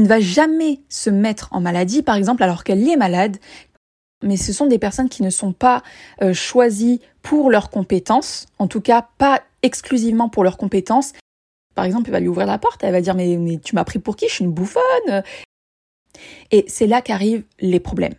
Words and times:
ne 0.00 0.08
va 0.08 0.20
jamais 0.20 0.80
se 0.88 1.10
mettre 1.10 1.48
en 1.52 1.60
maladie, 1.60 2.02
par 2.02 2.16
exemple, 2.16 2.42
alors 2.42 2.64
qu'elle 2.64 2.86
est 2.88 2.96
malade, 2.96 3.36
mais 4.22 4.36
ce 4.36 4.52
sont 4.52 4.66
des 4.66 4.78
personnes 4.78 5.08
qui 5.08 5.22
ne 5.22 5.30
sont 5.30 5.52
pas 5.52 5.82
euh, 6.22 6.34
choisies 6.34 7.00
pour 7.22 7.50
leurs 7.50 7.70
compétences, 7.70 8.46
en 8.58 8.66
tout 8.66 8.80
cas 8.80 9.08
pas 9.18 9.40
exclusivement 9.62 10.28
pour 10.28 10.44
leurs 10.44 10.56
compétences. 10.56 11.12
Par 11.74 11.84
exemple, 11.84 12.08
elle 12.08 12.12
va 12.12 12.20
lui 12.20 12.28
ouvrir 12.28 12.46
la 12.46 12.58
porte, 12.58 12.82
elle 12.82 12.92
va 12.92 13.00
dire 13.00 13.14
mais, 13.14 13.36
mais 13.36 13.58
tu 13.58 13.74
m'as 13.74 13.84
pris 13.84 13.98
pour 13.98 14.16
qui? 14.16 14.28
Je 14.28 14.34
suis 14.34 14.44
une 14.44 14.52
bouffonne. 14.52 15.22
Et 16.50 16.64
c'est 16.68 16.86
là 16.86 17.00
qu'arrivent 17.00 17.44
les 17.60 17.80
problèmes. 17.80 18.14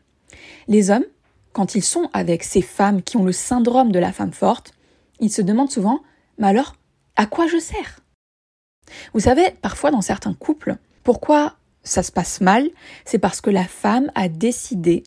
Les 0.67 0.89
hommes, 0.89 1.05
quand 1.51 1.75
ils 1.75 1.83
sont 1.83 2.09
avec 2.13 2.43
ces 2.43 2.61
femmes 2.61 3.01
qui 3.01 3.17
ont 3.17 3.25
le 3.25 3.33
syndrome 3.33 3.91
de 3.91 3.99
la 3.99 4.13
femme 4.13 4.31
forte, 4.31 4.73
ils 5.19 5.31
se 5.31 5.41
demandent 5.41 5.71
souvent 5.71 6.01
mais 6.37 6.47
alors, 6.47 6.75
à 7.15 7.27
quoi 7.27 7.45
je 7.47 7.59
sers? 7.59 7.99
Vous 9.13 9.19
savez, 9.19 9.51
parfois 9.61 9.91
dans 9.91 10.01
certains 10.01 10.33
couples, 10.33 10.77
pourquoi 11.03 11.55
ça 11.83 12.03
se 12.03 12.11
passe 12.11 12.41
mal 12.41 12.69
C'est 13.05 13.19
parce 13.19 13.41
que 13.41 13.49
la 13.49 13.65
femme 13.65 14.11
a 14.15 14.29
décidé. 14.29 15.03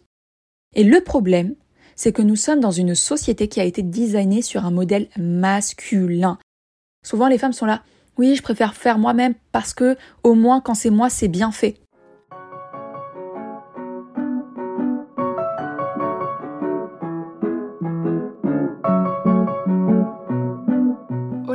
Et 0.75 0.85
le 0.85 1.01
problème, 1.01 1.55
c'est 1.97 2.13
que 2.13 2.23
nous 2.23 2.37
sommes 2.37 2.61
dans 2.61 2.71
une 2.71 2.95
société 2.95 3.49
qui 3.49 3.61
a 3.61 3.65
été 3.65 3.83
designée 3.83 4.43
sur 4.43 4.65
un 4.65 4.71
modèle 4.71 5.09
masculin. 5.17 6.39
Souvent 7.05 7.29
les 7.29 7.39
femmes 7.39 7.53
sont 7.53 7.67
là, 7.67 7.83
oui, 8.17 8.35
je 8.37 8.43
préfère 8.43 8.75
faire 8.75 8.99
moi-même 8.99 9.35
parce 9.53 9.75
que 9.75 9.97
au 10.23 10.35
moins 10.35 10.61
quand 10.61 10.75
c'est 10.75 10.91
moi, 10.91 11.11
c'est 11.11 11.29
bien 11.29 11.53
fait. 11.53 11.77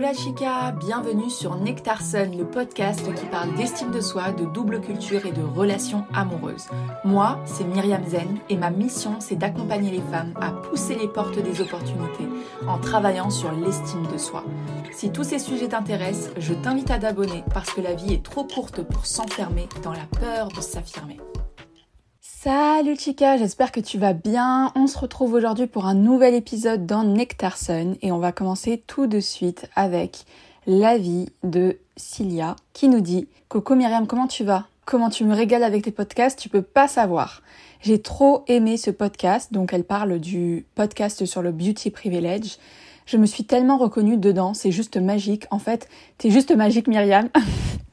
Hola 0.10 0.18
chica, 0.18 0.72
bienvenue 0.72 1.30
sur 1.30 1.56
Nectar 1.56 2.02
Sun, 2.02 2.36
le 2.36 2.44
podcast 2.44 3.14
qui 3.14 3.26
parle 3.28 3.54
d'estime 3.54 3.92
de 3.92 4.02
soi, 4.02 4.32
de 4.32 4.46
double 4.46 4.82
culture 4.82 5.24
et 5.28 5.32
de 5.32 5.44
relations 5.44 6.04
amoureuses. 6.16 6.68
Moi, 7.06 7.40
c'est 7.46 7.64
Myriam 7.64 8.04
Zen 8.08 8.40
et 8.50 8.58
ma 8.58 8.72
mission, 8.72 9.20
c'est 9.20 9.36
d'accompagner 9.36 9.92
les 9.92 10.02
femmes 10.02 10.34
à 10.42 10.50
pousser 10.50 10.96
les 10.96 11.08
portes 11.08 11.38
des 11.38 11.62
opportunités 11.62 12.28
en 12.68 12.80
travaillant 12.80 13.30
sur 13.30 13.52
l'estime 13.52 14.08
de 14.12 14.18
soi. 14.18 14.44
Si 14.92 15.12
tous 15.12 15.26
ces 15.26 15.38
sujets 15.38 15.68
t'intéressent, 15.68 16.32
je 16.40 16.56
t'invite 16.56 16.90
à 16.90 16.98
t'abonner 16.98 17.44
parce 17.54 17.70
que 17.70 17.82
la 17.82 17.94
vie 17.94 18.14
est 18.14 18.24
trop 18.24 18.46
courte 18.46 18.82
pour 18.82 19.06
s'enfermer 19.06 19.70
dans 19.84 19.94
la 19.94 20.08
peur 20.20 20.48
de 20.48 20.62
s'affirmer. 20.62 21.20
Salut 22.42 22.96
Chica, 22.98 23.36
j'espère 23.36 23.74
que 23.74 23.82
tu 23.82 23.98
vas 23.98 24.14
bien. 24.14 24.72
On 24.74 24.88
se 24.88 24.98
retrouve 24.98 25.34
aujourd'hui 25.34 25.68
pour 25.68 25.86
un 25.86 25.94
nouvel 25.94 26.34
épisode 26.34 26.86
dans 26.86 27.04
Nectar 27.04 27.58
Sun 27.58 27.98
et 28.02 28.14
on 28.14 28.18
va 28.18 28.32
commencer 28.32 28.82
tout 28.88 29.08
de 29.08 29.20
suite 29.20 29.70
avec 29.76 30.24
l'avis 30.66 31.28
de 31.44 31.80
Cilia 31.98 32.56
qui 32.72 32.88
nous 32.88 33.02
dit 33.02 33.28
Coco 33.50 33.76
Myriam, 33.76 34.08
comment 34.08 34.28
tu 34.28 34.46
vas? 34.46 34.68
Comment 34.86 35.10
tu 35.10 35.26
me 35.26 35.36
régales 35.36 35.66
avec 35.66 35.84
tes 35.84 35.92
podcasts? 35.92 36.40
Tu 36.40 36.48
peux 36.48 36.62
pas 36.62 36.88
savoir. 36.88 37.42
J'ai 37.82 38.02
trop 38.02 38.46
aimé 38.48 38.78
ce 38.78 38.90
podcast, 38.90 39.52
donc 39.52 39.74
elle 39.74 39.84
parle 39.84 40.18
du 40.18 40.66
podcast 40.76 41.26
sur 41.26 41.42
le 41.42 41.52
beauty 41.52 41.92
privilege. 41.92 42.58
Je 43.06 43.18
me 43.18 43.26
suis 43.26 43.44
tellement 43.44 43.76
reconnue 43.76 44.16
dedans, 44.16 44.54
c'est 44.54 44.72
juste 44.72 44.96
magique. 44.96 45.44
En 45.52 45.60
fait, 45.60 45.90
t'es 46.18 46.30
juste 46.30 46.56
magique 46.56 46.88
Myriam. 46.88 47.28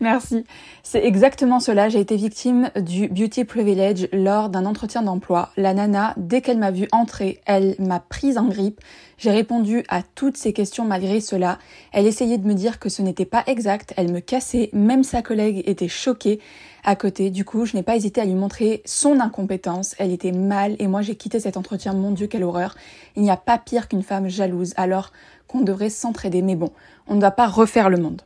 Merci. 0.02 0.46
C'est 0.82 1.04
exactement 1.04 1.60
cela. 1.60 1.90
J'ai 1.90 2.00
été 2.00 2.16
victime 2.16 2.70
du 2.74 3.08
beauty 3.08 3.44
privilege 3.44 4.08
lors 4.14 4.48
d'un 4.48 4.64
entretien 4.64 5.02
d'emploi. 5.02 5.50
La 5.58 5.74
nana, 5.74 6.14
dès 6.16 6.40
qu'elle 6.40 6.56
m'a 6.56 6.70
vu 6.70 6.88
entrer, 6.90 7.42
elle 7.44 7.74
m'a 7.78 8.00
prise 8.00 8.38
en 8.38 8.48
grippe. 8.48 8.80
J'ai 9.18 9.30
répondu 9.30 9.84
à 9.90 10.00
toutes 10.02 10.38
ses 10.38 10.54
questions 10.54 10.86
malgré 10.86 11.20
cela. 11.20 11.58
Elle 11.92 12.06
essayait 12.06 12.38
de 12.38 12.46
me 12.46 12.54
dire 12.54 12.78
que 12.78 12.88
ce 12.88 13.02
n'était 13.02 13.26
pas 13.26 13.44
exact. 13.46 13.92
Elle 13.98 14.10
me 14.10 14.20
cassait. 14.20 14.70
Même 14.72 15.04
sa 15.04 15.20
collègue 15.20 15.62
était 15.66 15.88
choquée 15.88 16.40
à 16.82 16.96
côté. 16.96 17.28
Du 17.28 17.44
coup, 17.44 17.66
je 17.66 17.76
n'ai 17.76 17.82
pas 17.82 17.96
hésité 17.96 18.22
à 18.22 18.24
lui 18.24 18.32
montrer 18.32 18.80
son 18.86 19.20
incompétence. 19.20 19.94
Elle 19.98 20.12
était 20.12 20.32
mal 20.32 20.76
et 20.78 20.86
moi 20.86 21.02
j'ai 21.02 21.14
quitté 21.14 21.40
cet 21.40 21.58
entretien. 21.58 21.92
Mon 21.92 22.12
Dieu, 22.12 22.26
quelle 22.26 22.44
horreur. 22.44 22.74
Il 23.16 23.22
n'y 23.22 23.30
a 23.30 23.36
pas 23.36 23.58
pire 23.58 23.86
qu'une 23.86 24.02
femme 24.02 24.30
jalouse 24.30 24.72
alors 24.78 25.12
qu'on 25.46 25.60
devrait 25.60 25.90
s'entraider. 25.90 26.40
Mais 26.40 26.56
bon, 26.56 26.72
on 27.06 27.16
ne 27.16 27.20
doit 27.20 27.32
pas 27.32 27.48
refaire 27.48 27.90
le 27.90 27.98
monde. 27.98 28.22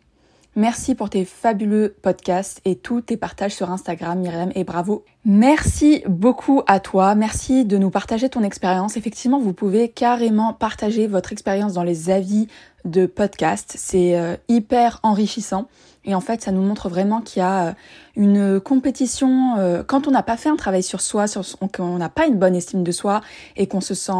Merci 0.56 0.94
pour 0.94 1.10
tes 1.10 1.24
fabuleux 1.24 1.96
podcasts 2.00 2.60
et 2.64 2.76
tous 2.76 3.00
tes 3.00 3.16
partages 3.16 3.54
sur 3.56 3.72
Instagram, 3.72 4.20
Myriam, 4.20 4.52
et 4.54 4.62
bravo. 4.62 5.04
Merci 5.24 6.04
beaucoup 6.06 6.62
à 6.68 6.78
toi. 6.78 7.16
Merci 7.16 7.64
de 7.64 7.76
nous 7.76 7.90
partager 7.90 8.28
ton 8.28 8.44
expérience. 8.44 8.96
Effectivement, 8.96 9.40
vous 9.40 9.52
pouvez 9.52 9.88
carrément 9.88 10.52
partager 10.52 11.08
votre 11.08 11.32
expérience 11.32 11.72
dans 11.72 11.82
les 11.82 12.08
avis 12.08 12.46
de 12.84 13.06
podcast. 13.06 13.74
C'est 13.76 14.16
euh, 14.16 14.36
hyper 14.46 15.00
enrichissant. 15.02 15.66
Et 16.04 16.14
en 16.14 16.20
fait, 16.20 16.42
ça 16.42 16.52
nous 16.52 16.62
montre 16.62 16.88
vraiment 16.88 17.20
qu'il 17.20 17.40
y 17.40 17.42
a 17.42 17.66
euh, 17.66 17.72
une 18.14 18.60
compétition. 18.60 19.56
Euh, 19.58 19.82
quand 19.82 20.06
on 20.06 20.12
n'a 20.12 20.22
pas 20.22 20.36
fait 20.36 20.50
un 20.50 20.56
travail 20.56 20.84
sur 20.84 21.00
soi, 21.00 21.26
sur, 21.26 21.42
qu'on 21.74 21.98
n'a 21.98 22.08
pas 22.08 22.26
une 22.28 22.38
bonne 22.38 22.54
estime 22.54 22.84
de 22.84 22.92
soi 22.92 23.22
et 23.56 23.66
qu'on 23.66 23.80
se 23.80 23.94
sent 23.94 24.12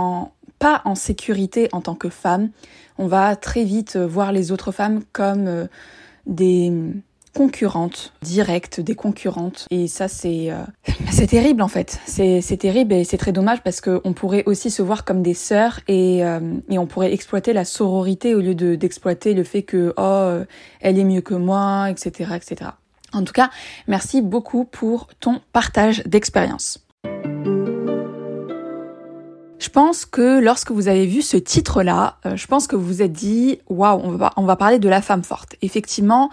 pas 0.58 0.82
en 0.84 0.96
sécurité 0.96 1.68
en 1.70 1.80
tant 1.80 1.94
que 1.94 2.08
femme, 2.08 2.50
on 2.98 3.06
va 3.06 3.36
très 3.36 3.62
vite 3.62 3.96
voir 3.96 4.32
les 4.32 4.50
autres 4.50 4.72
femmes 4.72 5.02
comme 5.12 5.68
des 6.26 6.72
concurrentes 7.34 8.12
directes, 8.22 8.80
des 8.80 8.94
concurrentes. 8.94 9.66
Et 9.70 9.88
ça, 9.88 10.08
c'est 10.08 10.50
euh, 10.50 10.62
c'est 11.10 11.26
terrible 11.26 11.60
en 11.62 11.68
fait. 11.68 12.00
C'est 12.06 12.56
terrible 12.56 12.94
et 12.94 13.04
c'est 13.04 13.18
très 13.18 13.32
dommage 13.32 13.62
parce 13.62 13.80
qu'on 13.80 14.12
pourrait 14.12 14.44
aussi 14.46 14.70
se 14.70 14.82
voir 14.82 15.04
comme 15.04 15.22
des 15.22 15.34
sœurs 15.34 15.80
et, 15.88 16.24
euh, 16.24 16.40
et 16.70 16.78
on 16.78 16.86
pourrait 16.86 17.12
exploiter 17.12 17.52
la 17.52 17.64
sororité 17.64 18.34
au 18.34 18.40
lieu 18.40 18.54
de 18.54 18.76
d'exploiter 18.76 19.34
le 19.34 19.44
fait 19.44 19.62
que 19.62 19.92
oh 19.96 20.00
euh, 20.00 20.44
elle 20.80 20.98
est 20.98 21.04
mieux 21.04 21.20
que 21.20 21.34
moi, 21.34 21.90
etc., 21.90 22.30
etc. 22.36 22.70
En 23.12 23.22
tout 23.22 23.32
cas, 23.32 23.50
merci 23.86 24.22
beaucoup 24.22 24.64
pour 24.64 25.08
ton 25.20 25.40
partage 25.52 26.02
d'expérience. 26.04 26.83
Je 29.59 29.69
pense 29.69 30.04
que 30.04 30.41
lorsque 30.41 30.70
vous 30.70 30.88
avez 30.88 31.06
vu 31.06 31.22
ce 31.22 31.37
titre-là, 31.37 32.19
euh, 32.26 32.37
je 32.37 32.47
pense 32.47 32.66
que 32.66 32.76
vous 32.76 32.87
vous 32.87 33.03
êtes 33.03 33.12
dit 33.12 33.59
waouh, 33.69 34.00
on 34.03 34.10
va, 34.10 34.32
on 34.37 34.44
va 34.44 34.56
parler 34.56 34.78
de 34.78 34.88
la 34.88 35.00
femme 35.00 35.22
forte. 35.22 35.56
Effectivement, 35.62 36.31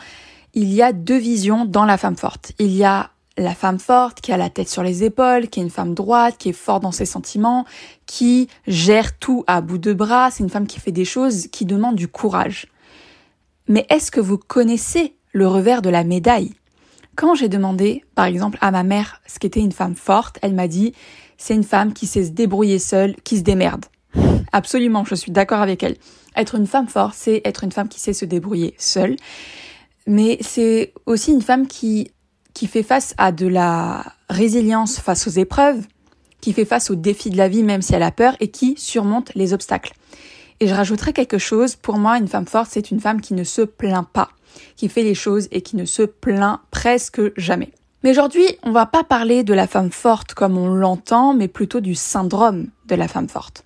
il 0.53 0.73
y 0.73 0.81
a 0.81 0.91
deux 0.91 1.17
visions 1.17 1.65
dans 1.65 1.85
la 1.85 1.97
femme 1.97 2.17
forte. 2.17 2.51
Il 2.59 2.71
y 2.71 2.83
a 2.83 3.11
la 3.37 3.55
femme 3.55 3.79
forte 3.79 4.21
qui 4.21 4.31
a 4.31 4.37
la 4.37 4.49
tête 4.49 4.69
sur 4.69 4.83
les 4.83 5.03
épaules, 5.03 5.47
qui 5.47 5.59
est 5.59 5.63
une 5.63 5.69
femme 5.69 5.93
droite, 5.93 6.35
qui 6.37 6.49
est 6.49 6.53
forte 6.53 6.83
dans 6.83 6.91
ses 6.91 7.05
sentiments, 7.05 7.65
qui 8.05 8.49
gère 8.67 9.17
tout 9.17 9.43
à 9.47 9.61
bout 9.61 9.77
de 9.77 9.93
bras. 9.93 10.31
C'est 10.31 10.43
une 10.43 10.49
femme 10.49 10.67
qui 10.67 10.79
fait 10.79 10.91
des 10.91 11.05
choses 11.05 11.47
qui 11.47 11.65
demandent 11.65 11.95
du 11.95 12.07
courage. 12.07 12.67
Mais 13.67 13.85
est-ce 13.89 14.11
que 14.11 14.19
vous 14.19 14.37
connaissez 14.37 15.15
le 15.31 15.47
revers 15.47 15.81
de 15.81 15.89
la 15.89 16.03
médaille? 16.03 16.53
Quand 17.15 17.35
j'ai 17.35 17.49
demandé, 17.49 18.03
par 18.15 18.25
exemple, 18.25 18.57
à 18.61 18.71
ma 18.71 18.83
mère 18.83 19.21
ce 19.27 19.39
qu'était 19.39 19.59
une 19.59 19.71
femme 19.71 19.95
forte, 19.95 20.39
elle 20.41 20.53
m'a 20.53 20.67
dit 20.67 20.93
c'est 21.41 21.55
une 21.55 21.63
femme 21.63 21.91
qui 21.91 22.05
sait 22.05 22.25
se 22.25 22.29
débrouiller 22.29 22.77
seule, 22.77 23.15
qui 23.23 23.37
se 23.37 23.41
démerde. 23.41 23.85
Absolument, 24.51 25.03
je 25.05 25.15
suis 25.15 25.31
d'accord 25.31 25.61
avec 25.61 25.81
elle. 25.81 25.95
Être 26.35 26.53
une 26.53 26.67
femme 26.67 26.87
forte, 26.87 27.15
c'est 27.17 27.41
être 27.45 27.63
une 27.63 27.71
femme 27.71 27.89
qui 27.89 27.99
sait 27.99 28.13
se 28.13 28.25
débrouiller 28.25 28.75
seule. 28.77 29.15
Mais 30.05 30.37
c'est 30.41 30.93
aussi 31.07 31.31
une 31.31 31.41
femme 31.41 31.65
qui, 31.65 32.11
qui 32.53 32.67
fait 32.67 32.83
face 32.83 33.15
à 33.17 33.31
de 33.31 33.47
la 33.47 34.05
résilience 34.29 34.99
face 34.99 35.27
aux 35.27 35.31
épreuves, 35.31 35.87
qui 36.41 36.53
fait 36.53 36.63
face 36.63 36.91
aux 36.91 36.95
défis 36.95 37.31
de 37.31 37.37
la 37.37 37.49
vie 37.49 37.63
même 37.63 37.81
si 37.81 37.95
elle 37.95 38.03
a 38.03 38.11
peur 38.11 38.35
et 38.39 38.49
qui 38.49 38.75
surmonte 38.77 39.33
les 39.33 39.51
obstacles. 39.51 39.93
Et 40.59 40.67
je 40.67 40.75
rajouterais 40.75 41.13
quelque 41.13 41.39
chose, 41.39 41.75
pour 41.75 41.97
moi, 41.97 42.19
une 42.19 42.27
femme 42.27 42.45
forte, 42.45 42.69
c'est 42.71 42.91
une 42.91 42.99
femme 42.99 43.19
qui 43.19 43.33
ne 43.33 43.43
se 43.43 43.63
plaint 43.63 44.07
pas, 44.07 44.29
qui 44.75 44.89
fait 44.89 45.03
les 45.03 45.15
choses 45.15 45.47
et 45.49 45.61
qui 45.61 45.75
ne 45.75 45.85
se 45.85 46.03
plaint 46.03 46.59
presque 46.69 47.19
jamais. 47.35 47.71
Mais 48.03 48.11
aujourd'hui, 48.11 48.45
on 48.63 48.71
va 48.71 48.85
pas 48.85 49.03
parler 49.03 49.43
de 49.43 49.53
la 49.53 49.67
femme 49.67 49.91
forte 49.91 50.33
comme 50.33 50.57
on 50.57 50.67
l'entend, 50.67 51.33
mais 51.33 51.47
plutôt 51.47 51.81
du 51.81 51.93
syndrome 51.93 52.67
de 52.87 52.95
la 52.95 53.07
femme 53.07 53.29
forte. 53.29 53.63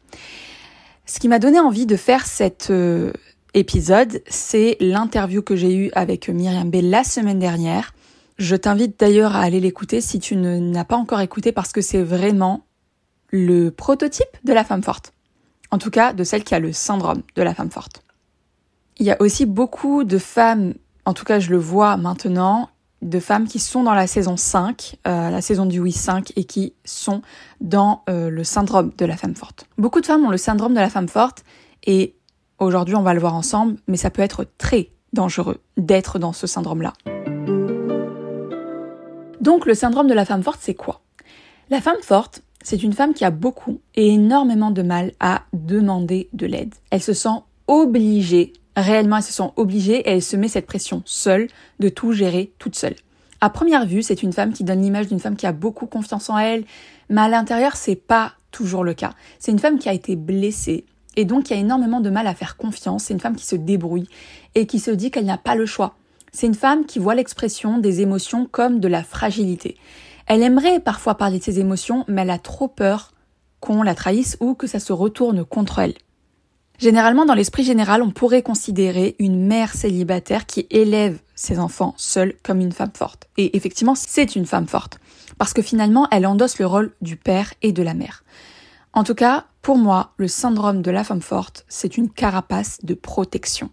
Ce 1.05 1.19
qui 1.19 1.27
m'a 1.27 1.39
donné 1.39 1.59
envie 1.59 1.85
de 1.85 1.95
faire 1.95 2.25
cet 2.25 2.69
euh, 2.69 3.13
épisode, 3.53 4.21
c'est 4.27 4.75
l'interview 4.79 5.41
que 5.41 5.55
j'ai 5.55 5.73
eue 5.73 5.91
avec 5.93 6.27
Myriam 6.27 6.69
B 6.69 6.77
la 6.81 7.03
semaine 7.03 7.39
dernière. 7.39 7.93
Je 8.37 8.55
t'invite 8.55 8.99
d'ailleurs 8.99 9.35
à 9.35 9.41
aller 9.41 9.61
l'écouter 9.61 10.01
si 10.01 10.19
tu 10.19 10.35
ne 10.35 10.59
n'as 10.59 10.83
pas 10.83 10.97
encore 10.97 11.21
écouté 11.21 11.53
parce 11.53 11.71
que 11.71 11.81
c'est 11.81 12.03
vraiment 12.03 12.65
le 13.29 13.69
prototype 13.69 14.25
de 14.43 14.51
la 14.51 14.65
femme 14.65 14.83
forte. 14.83 15.13
En 15.71 15.77
tout 15.77 15.91
cas, 15.91 16.11
de 16.11 16.23
celle 16.23 16.43
qui 16.43 16.55
a 16.55 16.59
le 16.59 16.73
syndrome 16.73 17.21
de 17.35 17.41
la 17.41 17.53
femme 17.53 17.71
forte. 17.71 18.03
Il 18.97 19.05
y 19.05 19.11
a 19.11 19.21
aussi 19.21 19.45
beaucoup 19.45 20.03
de 20.03 20.17
femmes, 20.17 20.73
en 21.05 21.13
tout 21.13 21.25
cas 21.25 21.39
je 21.39 21.49
le 21.49 21.57
vois 21.57 21.97
maintenant, 21.97 22.69
de 23.05 23.19
femmes 23.19 23.47
qui 23.47 23.59
sont 23.59 23.83
dans 23.83 23.93
la 23.93 24.07
saison 24.07 24.35
5, 24.35 24.97
euh, 25.07 25.29
la 25.29 25.41
saison 25.41 25.65
du 25.65 25.79
oui 25.79 25.91
5, 25.91 26.33
et 26.35 26.43
qui 26.43 26.73
sont 26.83 27.21
dans 27.61 28.01
euh, 28.09 28.29
le 28.29 28.43
syndrome 28.43 28.91
de 28.97 29.05
la 29.05 29.15
femme 29.15 29.35
forte. 29.35 29.67
Beaucoup 29.77 30.01
de 30.01 30.05
femmes 30.05 30.25
ont 30.25 30.31
le 30.31 30.37
syndrome 30.37 30.73
de 30.73 30.79
la 30.79 30.89
femme 30.89 31.07
forte, 31.07 31.43
et 31.85 32.15
aujourd'hui 32.57 32.95
on 32.95 33.03
va 33.03 33.13
le 33.13 33.19
voir 33.19 33.35
ensemble, 33.35 33.77
mais 33.87 33.97
ça 33.97 34.09
peut 34.09 34.23
être 34.23 34.47
très 34.57 34.89
dangereux 35.13 35.61
d'être 35.77 36.19
dans 36.19 36.33
ce 36.33 36.47
syndrome-là. 36.47 36.93
Donc 39.39 39.67
le 39.67 39.75
syndrome 39.75 40.07
de 40.07 40.13
la 40.13 40.25
femme 40.25 40.41
forte, 40.41 40.59
c'est 40.61 40.73
quoi? 40.73 41.01
La 41.69 41.81
femme 41.81 42.01
forte, 42.01 42.41
c'est 42.63 42.81
une 42.81 42.93
femme 42.93 43.13
qui 43.13 43.23
a 43.23 43.29
beaucoup 43.29 43.79
et 43.93 44.09
énormément 44.09 44.71
de 44.71 44.81
mal 44.81 45.11
à 45.19 45.43
demander 45.53 46.29
de 46.33 46.47
l'aide. 46.47 46.73
Elle 46.89 47.03
se 47.03 47.13
sent 47.13 47.43
obligée 47.67 48.53
réellement 48.75 49.17
elles 49.17 49.23
se 49.23 49.33
sont 49.33 49.53
obligées 49.55 49.99
et 49.99 50.09
elle 50.11 50.21
se 50.21 50.35
met 50.35 50.47
cette 50.47 50.65
pression 50.65 51.01
seule 51.05 51.47
de 51.79 51.89
tout 51.89 52.11
gérer 52.11 52.51
toute 52.59 52.75
seule. 52.75 52.95
À 53.41 53.49
première 53.49 53.85
vue, 53.85 54.01
c'est 54.01 54.23
une 54.23 54.33
femme 54.33 54.53
qui 54.53 54.63
donne 54.63 54.81
l'image 54.81 55.07
d'une 55.07 55.19
femme 55.19 55.35
qui 55.35 55.45
a 55.45 55.51
beaucoup 55.51 55.85
confiance 55.85 56.29
en 56.29 56.37
elle, 56.37 56.63
mais 57.09 57.21
à 57.21 57.27
l'intérieur, 57.27 57.75
c'est 57.75 57.95
pas 57.95 58.33
toujours 58.51 58.83
le 58.83 58.93
cas. 58.93 59.13
C'est 59.39 59.51
une 59.51 59.59
femme 59.59 59.77
qui 59.77 59.89
a 59.89 59.93
été 59.93 60.15
blessée 60.15 60.85
et 61.15 61.25
donc 61.25 61.45
qui 61.45 61.53
a 61.53 61.57
énormément 61.57 62.01
de 62.01 62.09
mal 62.09 62.27
à 62.27 62.33
faire 62.33 62.57
confiance. 62.57 63.03
C'est 63.03 63.13
une 63.13 63.19
femme 63.19 63.35
qui 63.35 63.45
se 63.45 63.55
débrouille 63.55 64.07
et 64.55 64.65
qui 64.65 64.79
se 64.79 64.91
dit 64.91 65.11
qu'elle 65.11 65.25
n'a 65.25 65.37
pas 65.37 65.55
le 65.55 65.65
choix. 65.65 65.95
C'est 66.31 66.47
une 66.47 66.55
femme 66.55 66.85
qui 66.85 66.99
voit 66.99 67.15
l'expression 67.15 67.77
des 67.77 68.01
émotions 68.01 68.45
comme 68.49 68.79
de 68.79 68.87
la 68.87 69.03
fragilité. 69.03 69.77
Elle 70.27 70.41
aimerait 70.41 70.79
parfois 70.79 71.15
parler 71.15 71.39
de 71.39 71.43
ses 71.43 71.59
émotions, 71.59 72.03
mais 72.07 72.23
elle 72.23 72.31
a 72.31 72.39
trop 72.39 72.67
peur 72.67 73.13
qu'on 73.59 73.83
la 73.83 73.95
trahisse 73.95 74.37
ou 74.39 74.53
que 74.53 74.67
ça 74.67 74.79
se 74.79 74.91
retourne 74.91 75.45
contre 75.45 75.79
elle. 75.79 75.93
Généralement, 76.79 77.25
dans 77.25 77.33
l'esprit 77.33 77.63
général, 77.63 78.01
on 78.01 78.11
pourrait 78.11 78.41
considérer 78.41 79.15
une 79.19 79.45
mère 79.45 79.73
célibataire 79.73 80.45
qui 80.45 80.67
élève 80.69 81.19
ses 81.35 81.59
enfants 81.59 81.93
seule 81.97 82.33
comme 82.43 82.59
une 82.59 82.71
femme 82.71 82.91
forte. 82.93 83.27
Et 83.37 83.55
effectivement, 83.55 83.95
c'est 83.95 84.35
une 84.35 84.45
femme 84.45 84.67
forte. 84.67 84.99
Parce 85.37 85.53
que 85.53 85.61
finalement, 85.61 86.07
elle 86.11 86.27
endosse 86.27 86.59
le 86.59 86.65
rôle 86.65 86.93
du 87.01 87.17
père 87.17 87.53
et 87.61 87.71
de 87.71 87.83
la 87.83 87.93
mère. 87.93 88.23
En 88.93 89.03
tout 89.03 89.15
cas, 89.15 89.45
pour 89.61 89.77
moi, 89.77 90.11
le 90.17 90.27
syndrome 90.27 90.81
de 90.81 90.91
la 90.91 91.03
femme 91.03 91.21
forte, 91.21 91.65
c'est 91.67 91.97
une 91.97 92.09
carapace 92.09 92.79
de 92.83 92.93
protection. 92.93 93.69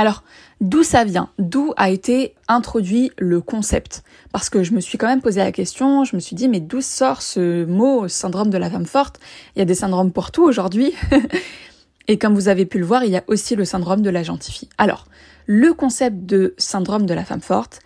Alors, 0.00 0.24
d'où 0.62 0.82
ça 0.82 1.04
vient? 1.04 1.28
D'où 1.38 1.74
a 1.76 1.90
été 1.90 2.34
introduit 2.48 3.12
le 3.18 3.42
concept? 3.42 4.02
Parce 4.32 4.48
que 4.48 4.62
je 4.62 4.72
me 4.72 4.80
suis 4.80 4.96
quand 4.96 5.06
même 5.06 5.20
posé 5.20 5.40
la 5.40 5.52
question, 5.52 6.04
je 6.04 6.16
me 6.16 6.20
suis 6.20 6.34
dit, 6.34 6.48
mais 6.48 6.60
d'où 6.60 6.80
sort 6.80 7.20
ce 7.20 7.66
mot 7.66 8.08
syndrome 8.08 8.48
de 8.48 8.56
la 8.56 8.70
femme 8.70 8.86
forte? 8.86 9.20
Il 9.54 9.58
y 9.58 9.62
a 9.62 9.66
des 9.66 9.74
syndromes 9.74 10.10
pour 10.10 10.30
tout 10.30 10.42
aujourd'hui. 10.42 10.94
Et 12.08 12.16
comme 12.16 12.32
vous 12.32 12.48
avez 12.48 12.64
pu 12.64 12.78
le 12.78 12.86
voir, 12.86 13.04
il 13.04 13.10
y 13.10 13.16
a 13.18 13.24
aussi 13.26 13.56
le 13.56 13.66
syndrome 13.66 14.00
de 14.00 14.08
la 14.08 14.22
gentille. 14.22 14.70
Alors, 14.78 15.04
le 15.44 15.74
concept 15.74 16.24
de 16.24 16.54
syndrome 16.56 17.04
de 17.04 17.12
la 17.12 17.26
femme 17.26 17.42
forte, 17.42 17.80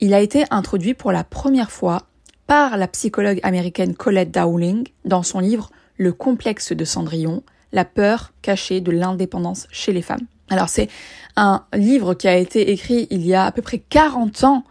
il 0.00 0.14
a 0.14 0.20
été 0.20 0.44
introduit 0.50 0.94
pour 0.94 1.12
la 1.12 1.22
première 1.22 1.70
fois 1.70 2.06
par 2.46 2.78
la 2.78 2.88
psychologue 2.88 3.40
américaine 3.42 3.94
Colette 3.94 4.30
Dowling 4.30 4.88
dans 5.04 5.22
son 5.22 5.40
livre 5.40 5.68
Le 5.98 6.14
complexe 6.14 6.72
de 6.72 6.86
Cendrillon, 6.86 7.42
la 7.72 7.84
peur 7.84 8.32
cachée 8.40 8.80
de 8.80 8.90
l'indépendance 8.90 9.66
chez 9.70 9.92
les 9.92 10.00
femmes. 10.00 10.26
Alors 10.52 10.68
c'est 10.68 10.88
un 11.34 11.64
livre 11.72 12.12
qui 12.12 12.28
a 12.28 12.36
été 12.36 12.70
écrit 12.70 13.06
il 13.10 13.26
y 13.26 13.34
a 13.34 13.46
à 13.46 13.52
peu 13.52 13.62
près 13.62 13.78
40 13.78 14.44
ans 14.44 14.64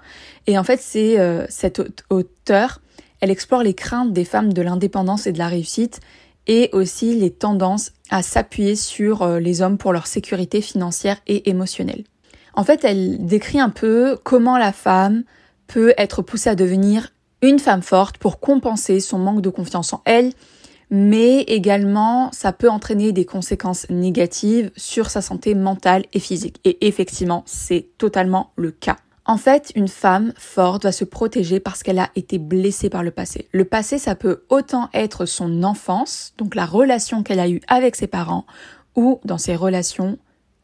et 0.46 0.60
en 0.60 0.64
fait 0.64 0.80
c'est 0.80 1.20
euh, 1.20 1.46
cette 1.50 1.82
elle 3.20 3.32
explore 3.32 3.64
les 3.64 3.74
craintes 3.74 4.14
des 4.14 4.24
femmes 4.24 4.54
de 4.54 4.62
l'indépendance 4.62 5.26
et 5.26 5.32
de 5.32 5.40
la 5.40 5.48
réussite 5.48 6.00
et 6.46 6.70
aussi 6.72 7.16
les 7.16 7.32
tendances 7.32 7.94
à 8.12 8.22
s'appuyer 8.22 8.76
sur 8.76 9.24
euh, 9.24 9.40
les 9.40 9.64
hommes 9.64 9.80
pour 9.80 9.92
leur 9.92 10.06
sécurité 10.06 10.62
financière 10.62 11.18
et 11.26 11.50
émotionnelle. 11.50 12.04
En 12.54 12.64
fait, 12.64 12.84
elle 12.84 13.26
décrit 13.26 13.60
un 13.60 13.70
peu 13.70 14.18
comment 14.24 14.58
la 14.58 14.72
femme 14.74 15.24
peut 15.68 15.94
être 15.98 16.22
poussée 16.22 16.50
à 16.50 16.56
devenir 16.56 17.10
une 17.42 17.60
femme 17.60 17.82
forte 17.82 18.18
pour 18.18 18.40
compenser 18.40 19.00
son 19.00 19.18
manque 19.18 19.42
de 19.42 19.50
confiance 19.50 19.94
en 19.94 20.02
elle 20.06 20.32
mais 20.92 21.42
également 21.44 22.30
ça 22.34 22.52
peut 22.52 22.70
entraîner 22.70 23.14
des 23.14 23.26
conséquences 23.26 23.90
négatives 23.90 24.72
sur 24.76 25.10
sa 25.10 25.22
santé 25.22 25.56
mentale 25.56 26.04
et 26.14 26.20
physique. 26.20 26.60
Et 26.66 26.86
effectivement, 26.86 27.44
c'est 27.48 27.88
totalement 27.98 28.52
le 28.58 28.72
cas. 28.72 28.98
En 29.26 29.38
fait, 29.38 29.72
une 29.76 29.88
femme 29.88 30.34
forte 30.36 30.84
va 30.84 30.92
se 30.92 31.06
protéger 31.06 31.60
parce 31.60 31.84
qu'elle 31.84 32.00
a 32.00 32.10
été 32.16 32.38
blessée 32.38 32.90
par 32.90 33.04
le 33.04 33.12
passé. 33.12 33.48
Le 33.52 33.66
passé, 33.66 33.98
ça 33.98 34.16
peut 34.16 34.44
autant 34.50 34.90
être 34.94 35.26
son 35.26 35.64
enfance, 35.64 36.34
donc 36.38 36.56
la 36.56 36.66
relation 36.66 37.24
qu'elle 37.24 37.40
a 37.40 37.48
eue 37.48 37.62
avec 37.68 37.96
ses 37.96 38.08
parents, 38.08 38.46
ou 38.96 39.22
dans 39.24 39.38
ses 39.38 39.56
relations 39.56 40.18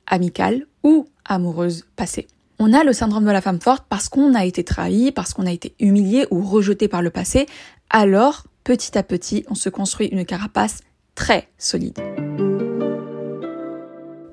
amicales 0.08 0.66
ou 0.84 1.08
amoureuses 1.24 1.86
passées. 1.96 2.28
On 2.60 2.74
a 2.74 2.84
le 2.84 2.94
syndrome 2.94 3.26
de 3.26 3.32
la 3.32 3.42
femme 3.42 3.62
forte 3.62 3.86
parce 3.88 4.10
qu'on 4.10 4.34
a 4.34 4.44
été 4.44 4.64
trahi, 4.64 5.12
parce 5.12 5.34
qu'on 5.34 5.46
a 5.46 5.52
été 5.52 5.76
humilié 5.80 6.26
ou 6.32 6.42
rejeté 6.42 6.88
par 6.88 7.04
le 7.04 7.12
passé, 7.12 7.46
alors 7.92 8.46
petit 8.68 8.98
à 8.98 9.04
petit, 9.04 9.46
on 9.48 9.56
se 9.56 9.70
construit 9.70 10.08
une 10.08 10.26
carapace 10.26 10.82
très 11.16 11.48
solide. 11.58 11.98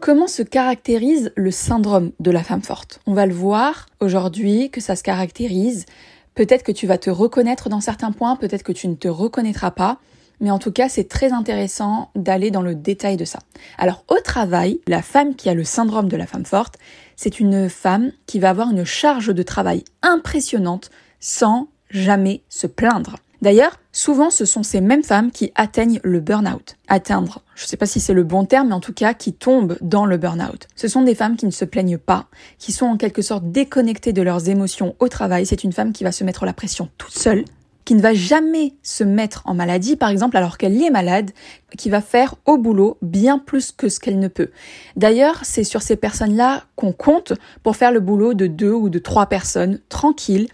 Comment 0.01 0.27
se 0.27 0.43
caractérise 0.43 1.31
le 1.37 1.53
syndrome 1.53 2.11
de 2.19 2.33
la 2.33 2.43
femme 2.43 2.61
forte? 2.61 3.01
On 3.07 3.15
va 3.15 3.27
le 3.27 3.33
voir 3.33 3.87
aujourd'hui 4.01 4.71
que 4.71 4.81
ça 4.81 4.97
se 4.97 5.05
caractérise. 5.05 5.87
Peut-être 6.35 6.65
que 6.65 6.73
tu 6.73 6.89
vas 6.89 6.99
te 6.99 7.11
reconnaître 7.11 7.69
dans 7.69 7.81
certains 7.81 8.11
points, 8.11 8.35
peut-être 8.35 8.65
que 8.65 8.73
tu 8.73 8.89
ne 8.89 8.97
te 8.97 9.07
reconnaîtras 9.07 9.71
pas, 9.71 10.01
mais 10.41 10.51
en 10.51 10.59
tout 10.59 10.73
cas, 10.73 10.89
c'est 10.89 11.09
très 11.09 11.33
intéressant 11.33 12.11
d'aller 12.17 12.51
dans 12.51 12.63
le 12.63 12.75
détail 12.75 13.17
de 13.17 13.25
ça. 13.25 13.39
Alors, 13.79 14.05
au 14.09 14.19
travail, 14.19 14.81
la 14.89 15.03
femme 15.03 15.37
qui 15.37 15.49
a 15.49 15.55
le 15.55 15.63
syndrome 15.63 16.09
de 16.09 16.17
la 16.17 16.27
femme 16.27 16.45
forte, 16.45 16.75
c'est 17.15 17.39
une 17.39 17.69
femme 17.69 18.11
qui 18.27 18.41
va 18.41 18.51
avoir 18.51 18.73
une 18.73 18.85
charge 18.85 19.33
de 19.33 19.43
travail 19.45 19.85
impressionnante 20.03 20.91
sans 21.21 21.69
jamais 21.89 22.43
se 22.49 22.67
plaindre. 22.67 23.15
D'ailleurs, 23.45 23.79
souvent 23.93 24.31
ce 24.31 24.47
sont 24.47 24.63
ces 24.63 24.81
mêmes 24.81 25.03
femmes 25.03 25.31
qui 25.31 25.53
atteignent 25.55 26.01
le 26.03 26.21
burn-out. 26.21 26.77
Atteindre, 26.89 27.43
je 27.55 27.65
ne 27.65 27.69
sais 27.69 27.77
pas 27.77 27.85
si 27.85 28.01
c'est 28.01 28.15
le 28.15 28.25
bon 28.25 28.47
terme, 28.47 28.69
mais 28.69 28.75
en 28.75 28.81
tout 28.81 28.95
cas 28.95 29.13
qui 29.13 29.35
tombent 29.35 29.77
dans 29.83 30.07
le 30.07 30.17
burn-out. 30.17 30.67
Ce 30.77 30.89
sont 30.89 31.03
des 31.03 31.15
femmes 31.15 31.37
qui 31.37 31.45
ne 31.45 31.51
se 31.51 31.67
plaignent 31.67 31.99
pas, 31.99 32.29
qui 32.59 32.73
sont 32.73 32.87
en 32.87 32.97
quelque 32.97 33.21
sorte 33.21 33.53
déconnectées 33.53 34.15
de 34.15 34.23
leurs 34.23 34.49
émotions 34.49 34.97
au 34.99 35.09
travail. 35.09 35.45
C'est 35.45 35.63
une 35.63 35.75
femme 35.75 35.93
qui 35.93 36.05
va 36.05 36.11
se 36.11 36.25
mettre 36.25 36.47
la 36.47 36.55
pression 36.55 36.89
toute 36.97 37.13
seule, 37.13 37.45
qui 37.85 37.95
ne 37.95 38.01
va 38.01 38.15
jamais 38.15 38.77
se 38.83 39.05
mettre 39.05 39.43
en 39.45 39.53
maladie, 39.53 39.97
par 39.97 40.09
exemple, 40.09 40.39
alors 40.39 40.57
qu'elle 40.57 40.83
est 40.83 40.89
malade, 40.89 41.31
qui 41.77 41.91
va 41.91 42.01
faire 42.01 42.37
au 42.47 42.57
boulot 42.57 42.97
bien 43.03 43.39
plus 43.39 43.73
que 43.73 43.91
ce 43.91 44.01
qu'elle 44.01 44.21
ne 44.21 44.29
peut. 44.29 44.53
D'ailleurs, 44.97 45.41
c'est 45.43 45.65
sur 45.65 45.83
ces 45.83 45.97
personnes-là 45.97 46.65
qu'on 46.77 46.93
compte 46.93 47.35
pour 47.63 47.77
faire 47.77 47.93
le 47.93 48.01
boulot 48.01 48.33
de 48.33 48.47
deux 48.47 48.73
ou 48.73 48.89
de 48.89 48.99
trois 48.99 49.27
personnes, 49.27 49.81
tranquilles, 49.91 50.49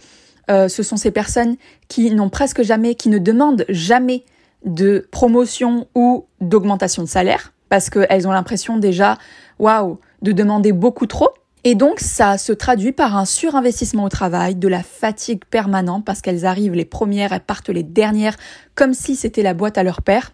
euh, 0.50 0.68
ce 0.68 0.82
sont 0.82 0.96
ces 0.96 1.10
personnes 1.10 1.56
qui 1.88 2.10
n'ont 2.10 2.28
presque 2.28 2.62
jamais, 2.62 2.94
qui 2.94 3.08
ne 3.08 3.18
demandent 3.18 3.64
jamais 3.68 4.24
de 4.64 5.08
promotion 5.10 5.86
ou 5.94 6.26
d'augmentation 6.40 7.02
de 7.02 7.08
salaire 7.08 7.52
parce 7.70 7.88
qu'elles 7.88 8.28
ont 8.28 8.32
l'impression 8.32 8.76
déjà, 8.76 9.16
waouh, 9.58 9.98
de 10.22 10.32
demander 10.32 10.72
beaucoup 10.72 11.06
trop. 11.06 11.30
Et 11.62 11.74
donc 11.74 12.00
ça 12.00 12.36
se 12.36 12.52
traduit 12.52 12.92
par 12.92 13.16
un 13.16 13.24
surinvestissement 13.24 14.04
au 14.04 14.08
travail, 14.08 14.54
de 14.54 14.68
la 14.68 14.82
fatigue 14.82 15.44
permanente 15.44 16.04
parce 16.04 16.20
qu'elles 16.20 16.46
arrivent 16.46 16.74
les 16.74 16.84
premières, 16.84 17.32
elles 17.32 17.40
partent 17.40 17.68
les 17.68 17.82
dernières, 17.82 18.36
comme 18.74 18.92
si 18.92 19.14
c'était 19.14 19.42
la 19.42 19.54
boîte 19.54 19.78
à 19.78 19.82
leur 19.82 20.02
père. 20.02 20.32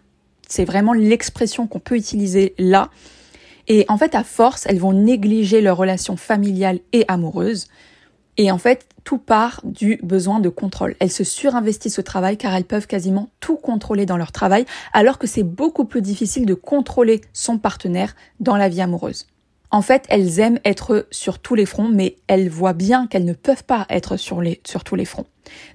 C'est 0.49 0.65
vraiment 0.65 0.93
l'expression 0.93 1.67
qu'on 1.67 1.79
peut 1.79 1.95
utiliser 1.95 2.55
là. 2.57 2.89
Et 3.67 3.85
en 3.89 3.97
fait, 3.97 4.15
à 4.15 4.23
force, 4.23 4.65
elles 4.65 4.79
vont 4.79 4.93
négliger 4.93 5.61
leurs 5.61 5.75
relations 5.75 6.15
familiales 6.15 6.79
et 6.93 7.03
amoureuses. 7.09 7.67
Et 8.37 8.51
en 8.51 8.57
fait, 8.57 8.87
tout 9.03 9.17
part 9.17 9.61
du 9.63 9.99
besoin 10.03 10.39
de 10.39 10.49
contrôle. 10.49 10.95
Elles 10.99 11.11
se 11.11 11.23
surinvestissent 11.23 11.97
au 11.97 12.03
travail 12.03 12.37
car 12.37 12.53
elles 12.53 12.65
peuvent 12.65 12.87
quasiment 12.87 13.29
tout 13.39 13.55
contrôler 13.55 14.05
dans 14.05 14.17
leur 14.17 14.31
travail, 14.31 14.65
alors 14.93 15.17
que 15.17 15.27
c'est 15.27 15.43
beaucoup 15.43 15.85
plus 15.85 16.01
difficile 16.01 16.45
de 16.45 16.53
contrôler 16.53 17.21
son 17.33 17.57
partenaire 17.57 18.15
dans 18.39 18.57
la 18.57 18.69
vie 18.69 18.81
amoureuse. 18.81 19.27
En 19.71 19.81
fait, 19.81 20.05
elles 20.09 20.39
aiment 20.39 20.59
être 20.65 21.07
sur 21.11 21.39
tous 21.39 21.55
les 21.55 21.65
fronts, 21.65 21.89
mais 21.89 22.17
elles 22.27 22.49
voient 22.49 22.73
bien 22.73 23.07
qu'elles 23.07 23.25
ne 23.25 23.33
peuvent 23.33 23.63
pas 23.63 23.85
être 23.89 24.17
sur, 24.17 24.41
tous 24.83 24.95
les 24.95 25.05
fronts. 25.05 25.25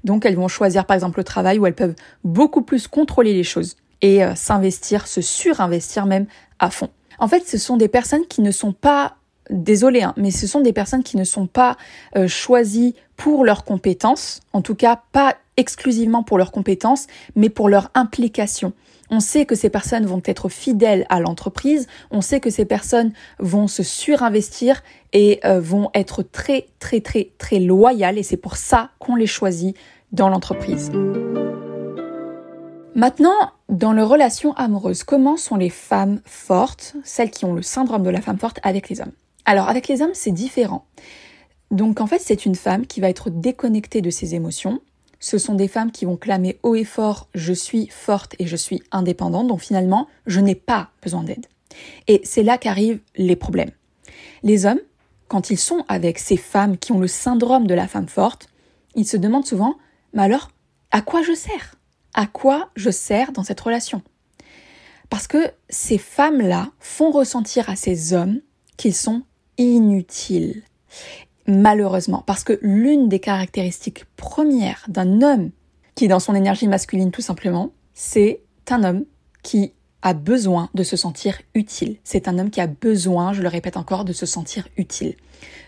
Donc 0.05 0.25
elles 0.25 0.37
vont 0.37 0.49
choisir 0.49 0.87
par 0.87 0.95
exemple 0.95 1.19
le 1.19 1.25
travail 1.25 1.59
où 1.59 1.67
elles 1.67 1.75
peuvent 1.75 1.97
beaucoup 2.25 2.63
plus 2.63 2.87
contrôler 2.87 3.35
les 3.35 3.45
choses 3.45 3.77
et 4.01 4.25
euh, 4.25 4.35
s'investir, 4.35 5.07
se 5.07 5.21
surinvestir 5.21 6.07
même 6.07 6.27
à 6.59 6.71
fond. 6.71 6.89
En 7.19 7.29
fait, 7.29 7.47
ce 7.47 7.59
sont 7.59 7.77
des 7.77 7.89
personnes 7.89 8.27
qui 8.27 8.41
ne 8.41 8.51
sont 8.51 8.73
pas 8.73 9.17
désolé, 9.51 10.03
hein, 10.03 10.15
mais 10.17 10.31
ce 10.31 10.47
sont 10.47 10.61
des 10.61 10.73
personnes 10.73 11.03
qui 11.03 11.17
ne 11.17 11.25
sont 11.25 11.47
pas 11.47 11.77
euh, 12.17 12.29
choisies 12.29 12.95
pour 13.17 13.45
leurs 13.45 13.65
compétences, 13.65 14.41
en 14.53 14.63
tout 14.63 14.75
cas 14.75 15.01
pas 15.13 15.37
exclusivement 15.57 16.23
pour 16.23 16.39
leurs 16.39 16.53
compétences, 16.53 17.07
mais 17.37 17.49
pour 17.49 17.69
leur 17.69 17.91
implication. 17.95 18.73
On 19.11 19.21
sait 19.21 19.45
que 19.45 19.55
ces 19.55 19.69
personnes 19.69 20.07
vont 20.07 20.23
être 20.25 20.49
fidèles 20.49 21.07
à 21.11 21.21
l'entreprise, 21.21 21.87
on 22.11 22.23
sait 22.23 22.41
que 22.41 22.49
ces 22.49 22.65
personnes 22.65 23.13
vont 23.39 23.69
se 23.69 23.83
surinvestir 23.83 24.83
et 25.13 25.41
euh, 25.45 25.61
vont 25.61 25.91
être 25.95 26.23
très 26.23 26.69
très 26.79 27.01
très 27.01 27.31
très 27.37 27.59
loyales 27.59 28.17
et 28.17 28.23
c'est 28.23 28.39
pour 28.39 28.57
ça 28.57 28.91
qu'on 28.99 29.15
les 29.15 29.27
choisit 29.27 29.77
dans 30.13 30.31
l'entreprise. 30.31 30.91
Maintenant, 32.95 33.53
dans 33.69 33.93
les 33.93 34.03
relations 34.03 34.53
amoureuses, 34.55 35.03
comment 35.03 35.39
sont 35.39 35.57
les 35.57 35.71
femmes 35.71 36.21
fortes, 36.27 36.95
celles 37.05 37.31
qui 37.31 37.47
ont 37.47 37.55
le 37.55 37.63
syndrome 37.63 38.03
de 38.03 38.11
la 38.11 38.21
femme 38.21 38.39
forte 38.39 38.61
avec 38.63 38.89
les 38.89 39.01
hommes? 39.01 39.13
Alors 39.45 39.69
avec 39.69 39.89
les 39.89 40.03
hommes, 40.03 40.15
c'est 40.15 40.33
différent. 40.33 40.87
Donc 41.71 42.01
en 42.01 42.07
fait, 42.07 42.21
c'est 42.21 42.47
une 42.47 42.55
femme 42.55 42.87
qui 42.87 43.01
va 43.01 43.09
être 43.09 43.31
déconnectée 43.31 44.03
de 44.03 44.11
ses 44.11 44.35
émotions. 44.35 44.81
Ce 45.21 45.39
sont 45.39 45.55
des 45.55 45.69
femmes 45.69 45.93
qui 45.93 46.05
vont 46.05 46.17
clamer 46.17 46.59
haut 46.63 46.75
et 46.75 46.85
fort 46.85 47.29
je 47.35 47.53
suis 47.53 47.87
forte 47.89 48.35
et 48.39 48.47
je 48.47 48.57
suis 48.57 48.83
indépendante, 48.91 49.47
donc 49.47 49.61
finalement, 49.61 50.09
je 50.27 50.41
n'ai 50.41 50.55
pas 50.55 50.91
besoin 51.03 51.23
d'aide. 51.23 51.47
Et 52.09 52.21
c'est 52.25 52.43
là 52.43 52.59
qu'arrivent 52.59 53.01
les 53.17 53.37
problèmes. 53.37 53.71
Les 54.43 54.67
hommes, 54.67 54.81
quand 55.29 55.51
ils 55.51 55.59
sont 55.59 55.85
avec 55.89 56.19
ces 56.19 56.37
femmes 56.37 56.77
qui 56.77 56.93
ont 56.93 56.99
le 56.99 57.07
syndrome 57.07 57.67
de 57.67 57.75
la 57.75 57.89
femme 57.89 58.09
forte, 58.09 58.49
ils 58.95 59.07
se 59.07 59.17
demandent 59.17 59.47
souvent 59.47 59.77
mais 60.13 60.23
alors, 60.23 60.51
à 60.91 61.01
quoi 61.01 61.23
je 61.23 61.35
sers? 61.35 61.75
À 62.15 62.27
quoi 62.27 62.71
je 62.77 62.91
sers 62.91 63.33
dans 63.33 63.45
cette 63.45 63.61
relation? 63.61 64.03
Parce 65.09 65.27
que 65.27 65.53
ces 65.69 65.99
femmes-là 65.99 66.71
font 66.79 67.11
ressentir 67.11 67.69
à 67.71 67.77
ces 67.77 68.13
hommes 68.13 68.41
qu'ils 68.77 68.95
sont 68.95 69.23
inutile. 69.59 70.63
Malheureusement, 71.47 72.23
parce 72.27 72.45
que 72.45 72.59
l'une 72.63 73.09
des 73.09 73.19
caractéristiques 73.19 74.05
premières 74.17 74.85
d'un 74.89 75.23
homme 75.23 75.51
qui 75.95 76.05
est 76.05 76.09
dans 76.09 76.21
son 76.21 76.35
énergie 76.35 76.69
masculine 76.69 77.11
tout 77.11 77.23
simplement, 77.23 77.73
c'est 77.95 78.43
un 78.71 78.85
homme 78.85 79.05
qui 79.43 79.73
a 80.03 80.15
besoin 80.15 80.69
de 80.75 80.83
se 80.83 80.97
sentir 80.97 81.41
utile. 81.55 81.97
C'est 82.05 82.29
un 82.29 82.39
homme 82.39 82.51
qui 82.51 82.61
a 82.61 82.67
besoin, 82.67 83.33
je 83.33 83.43
le 83.43 83.49
répète 83.49 83.77
encore, 83.77 84.05
de 84.05 84.13
se 84.13 84.27
sentir 84.27 84.69
utile. 84.77 85.15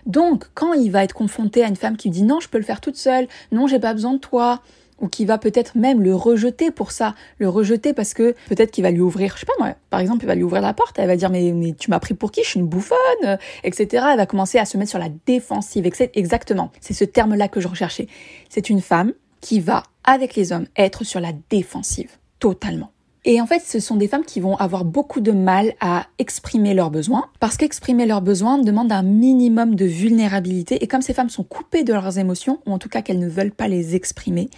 Donc, 0.06 0.46
quand 0.54 0.72
il 0.72 0.90
va 0.90 1.04
être 1.04 1.12
confronté 1.12 1.62
à 1.62 1.68
une 1.68 1.76
femme 1.76 1.96
qui 1.96 2.08
lui 2.08 2.14
dit 2.14 2.22
non, 2.22 2.40
je 2.40 2.48
peux 2.48 2.58
le 2.58 2.64
faire 2.64 2.80
toute 2.80 2.96
seule, 2.96 3.28
non, 3.52 3.66
j'ai 3.66 3.78
pas 3.78 3.94
besoin 3.94 4.14
de 4.14 4.18
toi, 4.18 4.60
ou 5.00 5.08
qui 5.08 5.24
va 5.24 5.38
peut-être 5.38 5.76
même 5.76 6.02
le 6.02 6.14
rejeter 6.14 6.70
pour 6.70 6.92
ça, 6.92 7.14
le 7.38 7.48
rejeter 7.48 7.92
parce 7.92 8.14
que 8.14 8.34
peut-être 8.48 8.70
qu'il 8.70 8.84
va 8.84 8.90
lui 8.90 9.00
ouvrir, 9.00 9.34
je 9.34 9.40
sais 9.40 9.46
pas 9.46 9.52
moi, 9.58 9.74
par 9.90 10.00
exemple, 10.00 10.24
il 10.24 10.26
va 10.26 10.34
lui 10.34 10.42
ouvrir 10.42 10.62
la 10.62 10.72
porte, 10.72 10.98
elle 10.98 11.08
va 11.08 11.16
dire 11.16 11.30
mais, 11.30 11.52
mais 11.52 11.72
tu 11.72 11.90
m'as 11.90 11.98
pris 11.98 12.14
pour 12.14 12.30
qui, 12.30 12.42
je 12.42 12.50
suis 12.50 12.60
une 12.60 12.66
bouffonne, 12.66 13.38
etc. 13.64 14.06
Elle 14.12 14.16
va 14.16 14.26
commencer 14.26 14.58
à 14.58 14.64
se 14.64 14.76
mettre 14.76 14.90
sur 14.90 14.98
la 14.98 15.10
défensive, 15.26 15.86
exactement. 16.14 16.70
C'est 16.80 16.94
ce 16.94 17.04
terme-là 17.04 17.48
que 17.48 17.60
je 17.60 17.68
recherchais. 17.68 18.08
C'est 18.48 18.70
une 18.70 18.80
femme 18.80 19.12
qui 19.40 19.60
va, 19.60 19.82
avec 20.04 20.36
les 20.36 20.52
hommes, 20.52 20.66
être 20.76 21.04
sur 21.04 21.20
la 21.20 21.32
défensive, 21.50 22.12
totalement. 22.38 22.93
Et 23.26 23.40
en 23.40 23.46
fait, 23.46 23.62
ce 23.64 23.80
sont 23.80 23.96
des 23.96 24.06
femmes 24.06 24.24
qui 24.24 24.40
vont 24.40 24.56
avoir 24.56 24.84
beaucoup 24.84 25.20
de 25.20 25.32
mal 25.32 25.72
à 25.80 26.06
exprimer 26.18 26.74
leurs 26.74 26.90
besoins, 26.90 27.30
parce 27.40 27.56
qu'exprimer 27.56 28.04
leurs 28.04 28.20
besoins 28.20 28.58
demande 28.58 28.92
un 28.92 29.02
minimum 29.02 29.76
de 29.76 29.86
vulnérabilité, 29.86 30.82
et 30.82 30.86
comme 30.86 31.00
ces 31.00 31.14
femmes 31.14 31.30
sont 31.30 31.44
coupées 31.44 31.84
de 31.84 31.94
leurs 31.94 32.18
émotions, 32.18 32.60
ou 32.66 32.72
en 32.72 32.78
tout 32.78 32.90
cas 32.90 33.00
qu'elles 33.00 33.18
ne 33.18 33.28
veulent 33.28 33.50
pas 33.50 33.68
les 33.68 33.94
exprimer, 33.94 34.50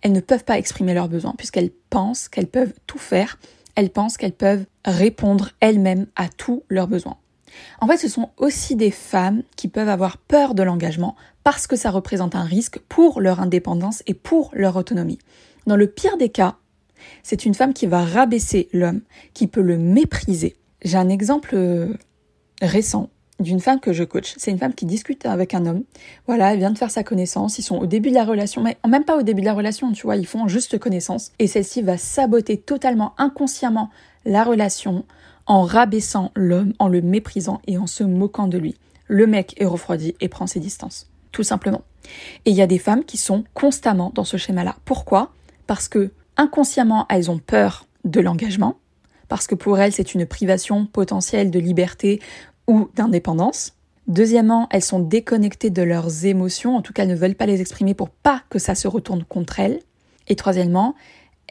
elles 0.00 0.12
ne 0.12 0.20
peuvent 0.20 0.44
pas 0.44 0.58
exprimer 0.58 0.94
leurs 0.94 1.10
besoins, 1.10 1.34
puisqu'elles 1.36 1.70
pensent 1.90 2.28
qu'elles 2.28 2.46
peuvent 2.46 2.72
tout 2.86 2.98
faire, 2.98 3.38
elles 3.74 3.90
pensent 3.90 4.16
qu'elles 4.16 4.32
peuvent 4.32 4.64
répondre 4.86 5.50
elles-mêmes 5.60 6.06
à 6.16 6.28
tous 6.28 6.62
leurs 6.70 6.88
besoins. 6.88 7.18
En 7.80 7.86
fait, 7.86 7.98
ce 7.98 8.08
sont 8.08 8.30
aussi 8.38 8.74
des 8.74 8.90
femmes 8.90 9.42
qui 9.56 9.68
peuvent 9.68 9.88
avoir 9.88 10.16
peur 10.16 10.54
de 10.54 10.62
l'engagement 10.62 11.14
parce 11.44 11.66
que 11.66 11.76
ça 11.76 11.90
représente 11.90 12.34
un 12.34 12.42
risque 12.42 12.78
pour 12.88 13.20
leur 13.20 13.40
indépendance 13.40 14.02
et 14.06 14.14
pour 14.14 14.50
leur 14.54 14.76
autonomie. 14.76 15.18
Dans 15.66 15.76
le 15.76 15.86
pire 15.86 16.16
des 16.16 16.30
cas, 16.30 16.56
c'est 17.22 17.44
une 17.44 17.54
femme 17.54 17.72
qui 17.72 17.86
va 17.86 18.04
rabaisser 18.04 18.68
l'homme, 18.72 19.00
qui 19.32 19.46
peut 19.46 19.62
le 19.62 19.78
mépriser. 19.78 20.56
J'ai 20.82 20.98
un 20.98 21.08
exemple 21.08 21.50
euh, 21.54 21.94
récent 22.60 23.10
d'une 23.40 23.60
femme 23.60 23.80
que 23.80 23.92
je 23.92 24.04
coach. 24.04 24.34
C'est 24.36 24.50
une 24.50 24.58
femme 24.58 24.74
qui 24.74 24.86
discute 24.86 25.26
avec 25.26 25.54
un 25.54 25.66
homme. 25.66 25.82
Voilà, 26.26 26.52
elle 26.52 26.58
vient 26.58 26.70
de 26.70 26.78
faire 26.78 26.90
sa 26.90 27.02
connaissance. 27.02 27.58
Ils 27.58 27.62
sont 27.62 27.76
au 27.76 27.86
début 27.86 28.10
de 28.10 28.14
la 28.14 28.24
relation, 28.24 28.62
mais 28.62 28.76
même 28.86 29.04
pas 29.04 29.16
au 29.16 29.22
début 29.22 29.40
de 29.40 29.46
la 29.46 29.54
relation, 29.54 29.92
tu 29.92 30.02
vois, 30.02 30.16
ils 30.16 30.26
font 30.26 30.46
juste 30.46 30.78
connaissance. 30.78 31.32
Et 31.38 31.46
celle-ci 31.46 31.82
va 31.82 31.98
saboter 31.98 32.58
totalement, 32.58 33.14
inconsciemment, 33.18 33.90
la 34.24 34.44
relation 34.44 35.04
en 35.46 35.62
rabaissant 35.62 36.30
l'homme, 36.34 36.72
en 36.78 36.88
le 36.88 37.02
méprisant 37.02 37.60
et 37.66 37.76
en 37.76 37.86
se 37.86 38.04
moquant 38.04 38.46
de 38.46 38.58
lui. 38.58 38.76
Le 39.06 39.26
mec 39.26 39.54
est 39.60 39.66
refroidi 39.66 40.14
et 40.20 40.28
prend 40.28 40.46
ses 40.46 40.60
distances. 40.60 41.10
Tout 41.32 41.42
simplement. 41.42 41.82
Et 42.44 42.50
il 42.50 42.56
y 42.56 42.62
a 42.62 42.66
des 42.66 42.78
femmes 42.78 43.04
qui 43.04 43.16
sont 43.16 43.44
constamment 43.52 44.12
dans 44.14 44.24
ce 44.24 44.36
schéma-là. 44.36 44.76
Pourquoi? 44.84 45.32
Parce 45.66 45.88
que 45.88 46.12
Inconsciemment, 46.36 47.06
elles 47.08 47.30
ont 47.30 47.38
peur 47.38 47.86
de 48.04 48.20
l'engagement, 48.20 48.76
parce 49.28 49.46
que 49.46 49.54
pour 49.54 49.78
elles, 49.78 49.92
c'est 49.92 50.14
une 50.14 50.26
privation 50.26 50.86
potentielle 50.86 51.50
de 51.50 51.58
liberté 51.58 52.20
ou 52.66 52.88
d'indépendance. 52.94 53.74
Deuxièmement, 54.06 54.68
elles 54.70 54.82
sont 54.82 54.98
déconnectées 54.98 55.70
de 55.70 55.82
leurs 55.82 56.26
émotions, 56.26 56.76
en 56.76 56.82
tout 56.82 56.92
cas 56.92 57.04
elles 57.04 57.08
ne 57.08 57.14
veulent 57.14 57.34
pas 57.34 57.46
les 57.46 57.60
exprimer 57.60 57.94
pour 57.94 58.10
pas 58.10 58.42
que 58.50 58.58
ça 58.58 58.74
se 58.74 58.86
retourne 58.86 59.24
contre 59.24 59.60
elles. 59.60 59.80
Et 60.28 60.36
troisièmement, 60.36 60.94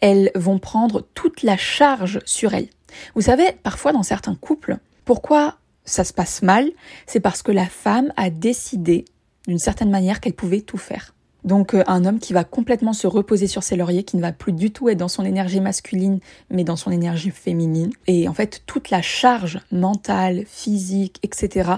elles 0.02 0.32
vont 0.36 0.60
prendre 0.60 1.02
toute 1.14 1.44
la 1.44 1.58
charge 1.58 2.20
sur 2.26 2.54
elles. 2.54 2.70
Vous 3.16 3.22
savez, 3.22 3.54
parfois 3.64 3.92
dans 3.92 4.04
certains 4.04 4.36
couples, 4.36 4.78
pourquoi 5.06 5.58
ça 5.86 6.04
se 6.04 6.14
passe 6.14 6.42
mal 6.42 6.72
C'est 7.08 7.20
parce 7.20 7.42
que 7.42 7.52
la 7.52 7.66
femme 7.66 8.14
a 8.18 8.30
décidé 8.30 9.06
d'une 9.48 9.60
certaine 9.60 9.90
manière 9.90 10.20
qu'elle 10.20 10.34
pouvait 10.34 10.62
tout 10.62 10.78
faire. 10.78 11.13
Donc 11.44 11.74
euh, 11.74 11.84
un 11.88 12.06
homme 12.06 12.20
qui 12.20 12.34
va 12.34 12.44
complètement 12.44 12.94
se 12.94 13.08
reposer 13.08 13.48
sur 13.48 13.64
ses 13.64 13.76
lauriers, 13.76 14.04
qui 14.04 14.18
ne 14.18 14.22
va 14.22 14.32
plus 14.32 14.54
du 14.54 14.72
tout 14.72 14.90
être 14.90 14.98
dans 14.98 15.08
son 15.08 15.24
énergie 15.26 15.60
masculine, 15.60 16.20
mais 16.50 16.64
dans 16.64 16.76
son 16.76 16.92
énergie 16.92 17.32
féminine. 17.32 17.92
Et 18.08 18.28
en 18.28 18.34
fait, 18.34 18.64
toute 18.66 18.90
la 18.90 19.02
charge 19.02 19.60
mentale, 19.72 20.44
physique, 20.48 21.20
etc., 21.24 21.72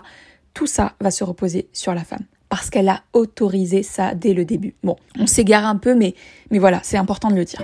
tout 0.54 0.68
ça 0.68 0.94
va 1.02 1.12
se 1.12 1.24
reposer 1.24 1.68
sur 1.74 1.94
la 1.94 2.04
femme. 2.04 2.24
Parce 2.50 2.70
qu'elle 2.70 2.90
a 2.90 3.02
autorisé 3.14 3.84
ça 3.84 4.16
dès 4.16 4.34
le 4.34 4.46
début. 4.46 4.76
Bon, 4.84 4.96
on 5.20 5.28
s'égare 5.28 5.66
un 5.66 5.76
peu, 5.76 5.96
mais, 5.96 6.16
voilà, 6.52 6.80
c'est 6.84 6.98
important 6.98 7.30
de 7.30 7.36
le 7.36 7.44
dire. 7.44 7.62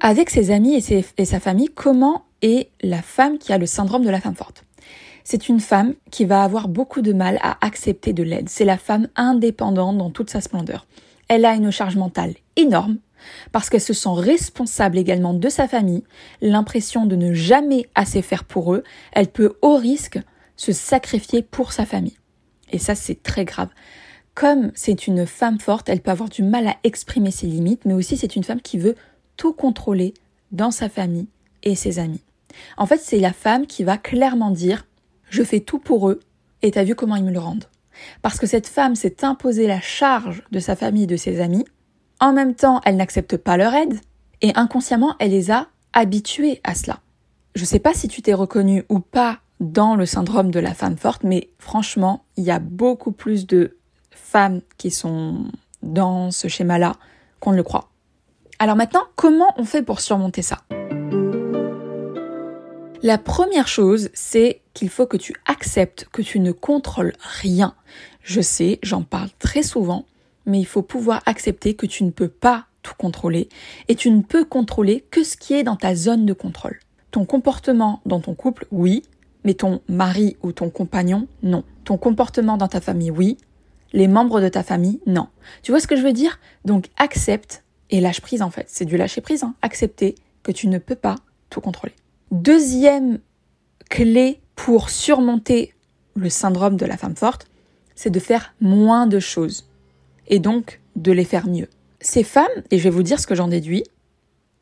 Avec 0.00 0.28
ses 0.28 0.50
amis 0.50 0.74
et, 0.74 1.04
et 1.16 1.24
sa 1.24 1.40
famille, 1.40 1.68
comment 1.68 2.24
est 2.42 2.68
la 2.82 3.00
femme 3.00 3.38
qui 3.38 3.52
a 3.52 3.58
le 3.58 3.66
syndrome 3.66 4.04
de 4.04 4.10
la 4.10 4.20
femme 4.20 4.34
forte? 4.34 4.64
C'est 5.24 5.48
une 5.48 5.60
femme 5.60 5.94
qui 6.10 6.24
va 6.24 6.42
avoir 6.42 6.68
beaucoup 6.68 7.02
de 7.02 7.12
mal 7.12 7.38
à 7.42 7.58
accepter 7.64 8.12
de 8.12 8.22
l'aide. 8.22 8.48
C'est 8.48 8.64
la 8.64 8.78
femme 8.78 9.08
indépendante 9.16 9.98
dans 9.98 10.10
toute 10.10 10.30
sa 10.30 10.40
splendeur. 10.40 10.86
Elle 11.28 11.44
a 11.44 11.54
une 11.54 11.70
charge 11.70 11.96
mentale 11.96 12.34
énorme 12.56 12.98
parce 13.52 13.70
qu'elle 13.70 13.80
se 13.80 13.92
sent 13.92 14.14
responsable 14.14 14.98
également 14.98 15.34
de 15.34 15.48
sa 15.48 15.68
famille, 15.68 16.04
l'impression 16.40 17.06
de 17.06 17.16
ne 17.16 17.32
jamais 17.32 17.88
assez 17.94 18.22
faire 18.22 18.44
pour 18.44 18.74
eux, 18.74 18.82
elle 19.12 19.28
peut 19.28 19.56
au 19.62 19.76
risque 19.76 20.18
se 20.56 20.72
sacrifier 20.72 21.42
pour 21.42 21.72
sa 21.72 21.86
famille. 21.86 22.16
Et 22.70 22.78
ça, 22.78 22.94
c'est 22.94 23.22
très 23.22 23.44
grave. 23.44 23.68
Comme 24.34 24.72
c'est 24.74 25.06
une 25.06 25.26
femme 25.26 25.60
forte, 25.60 25.88
elle 25.88 26.00
peut 26.00 26.10
avoir 26.10 26.28
du 26.28 26.42
mal 26.42 26.66
à 26.66 26.76
exprimer 26.84 27.30
ses 27.30 27.46
limites, 27.46 27.84
mais 27.84 27.94
aussi 27.94 28.16
c'est 28.16 28.36
une 28.36 28.44
femme 28.44 28.62
qui 28.62 28.78
veut 28.78 28.96
tout 29.36 29.52
contrôler 29.52 30.14
dans 30.52 30.70
sa 30.70 30.88
famille 30.88 31.28
et 31.62 31.74
ses 31.74 31.98
amis. 31.98 32.22
En 32.76 32.86
fait, 32.86 33.00
c'est 33.02 33.18
la 33.18 33.32
femme 33.32 33.66
qui 33.66 33.84
va 33.84 33.98
clairement 33.98 34.50
dire 34.50 34.86
je 35.32 35.42
fais 35.42 35.60
tout 35.60 35.78
pour 35.78 36.10
eux, 36.10 36.20
et 36.60 36.70
t'as 36.70 36.84
vu 36.84 36.94
comment 36.94 37.16
ils 37.16 37.24
me 37.24 37.32
le 37.32 37.38
rendent. 37.38 37.64
Parce 38.20 38.38
que 38.38 38.46
cette 38.46 38.66
femme 38.66 38.94
s'est 38.94 39.24
imposée 39.24 39.66
la 39.66 39.80
charge 39.80 40.42
de 40.52 40.60
sa 40.60 40.76
famille, 40.76 41.06
de 41.06 41.16
ses 41.16 41.40
amis, 41.40 41.64
en 42.20 42.34
même 42.34 42.54
temps 42.54 42.82
elle 42.84 42.96
n'accepte 42.96 43.38
pas 43.38 43.56
leur 43.56 43.72
aide, 43.72 43.98
et 44.42 44.52
inconsciemment 44.56 45.16
elle 45.18 45.30
les 45.30 45.50
a 45.50 45.68
habitués 45.94 46.60
à 46.64 46.74
cela. 46.74 47.00
Je 47.54 47.64
sais 47.64 47.78
pas 47.78 47.94
si 47.94 48.08
tu 48.08 48.20
t'es 48.20 48.34
reconnu 48.34 48.84
ou 48.90 49.00
pas 49.00 49.38
dans 49.58 49.96
le 49.96 50.04
syndrome 50.04 50.50
de 50.50 50.60
la 50.60 50.74
femme 50.74 50.98
forte, 50.98 51.24
mais 51.24 51.48
franchement, 51.58 52.24
il 52.36 52.44
y 52.44 52.50
a 52.50 52.58
beaucoup 52.58 53.12
plus 53.12 53.46
de 53.46 53.78
femmes 54.10 54.60
qui 54.76 54.90
sont 54.90 55.46
dans 55.82 56.30
ce 56.30 56.48
schéma-là 56.48 56.96
qu'on 57.40 57.52
ne 57.52 57.56
le 57.56 57.62
croit. 57.62 57.88
Alors 58.58 58.76
maintenant, 58.76 59.04
comment 59.16 59.54
on 59.56 59.64
fait 59.64 59.82
pour 59.82 60.00
surmonter 60.00 60.42
ça? 60.42 60.58
La 63.02 63.18
première 63.18 63.66
chose, 63.66 64.10
c'est 64.14 64.61
qu'il 64.74 64.88
faut 64.88 65.06
que 65.06 65.16
tu 65.16 65.34
acceptes 65.46 66.06
que 66.12 66.22
tu 66.22 66.40
ne 66.40 66.52
contrôles 66.52 67.12
rien. 67.20 67.74
Je 68.22 68.40
sais, 68.40 68.78
j'en 68.82 69.02
parle 69.02 69.30
très 69.38 69.62
souvent, 69.62 70.06
mais 70.46 70.60
il 70.60 70.66
faut 70.66 70.82
pouvoir 70.82 71.22
accepter 71.26 71.74
que 71.74 71.86
tu 71.86 72.04
ne 72.04 72.10
peux 72.10 72.28
pas 72.28 72.66
tout 72.82 72.94
contrôler 72.98 73.48
et 73.88 73.94
tu 73.94 74.10
ne 74.10 74.22
peux 74.22 74.44
contrôler 74.44 75.04
que 75.10 75.22
ce 75.22 75.36
qui 75.36 75.54
est 75.54 75.62
dans 75.62 75.76
ta 75.76 75.94
zone 75.94 76.26
de 76.26 76.32
contrôle. 76.32 76.78
Ton 77.10 77.24
comportement 77.24 78.00
dans 78.06 78.20
ton 78.20 78.34
couple, 78.34 78.66
oui, 78.70 79.02
mais 79.44 79.54
ton 79.54 79.80
mari 79.88 80.36
ou 80.42 80.52
ton 80.52 80.70
compagnon, 80.70 81.28
non. 81.42 81.64
Ton 81.84 81.96
comportement 81.96 82.56
dans 82.56 82.68
ta 82.68 82.80
famille, 82.80 83.10
oui, 83.10 83.36
les 83.92 84.08
membres 84.08 84.40
de 84.40 84.48
ta 84.48 84.62
famille, 84.62 85.00
non. 85.06 85.28
Tu 85.62 85.72
vois 85.72 85.80
ce 85.80 85.86
que 85.86 85.96
je 85.96 86.02
veux 86.02 86.12
dire? 86.12 86.38
Donc 86.64 86.86
accepte 86.96 87.64
et 87.90 88.00
lâche 88.00 88.20
prise 88.20 88.42
en 88.42 88.50
fait. 88.50 88.66
C'est 88.68 88.84
du 88.84 88.96
lâcher 88.96 89.20
prise, 89.20 89.44
hein. 89.44 89.54
accepter 89.62 90.14
que 90.42 90.52
tu 90.52 90.68
ne 90.68 90.78
peux 90.78 90.96
pas 90.96 91.16
tout 91.50 91.60
contrôler. 91.60 91.94
Deuxième 92.30 93.20
clé 93.90 94.40
pour 94.56 94.90
surmonter 94.90 95.74
le 96.14 96.28
syndrome 96.28 96.76
de 96.76 96.86
la 96.86 96.96
femme 96.96 97.16
forte, 97.16 97.46
c'est 97.94 98.10
de 98.10 98.20
faire 98.20 98.54
moins 98.60 99.06
de 99.06 99.20
choses 99.20 99.66
et 100.28 100.38
donc 100.38 100.80
de 100.96 101.12
les 101.12 101.24
faire 101.24 101.46
mieux. 101.46 101.68
Ces 102.00 102.24
femmes, 102.24 102.46
et 102.70 102.78
je 102.78 102.84
vais 102.84 102.90
vous 102.90 103.02
dire 103.02 103.20
ce 103.20 103.26
que 103.26 103.34
j'en 103.34 103.48
déduis, 103.48 103.84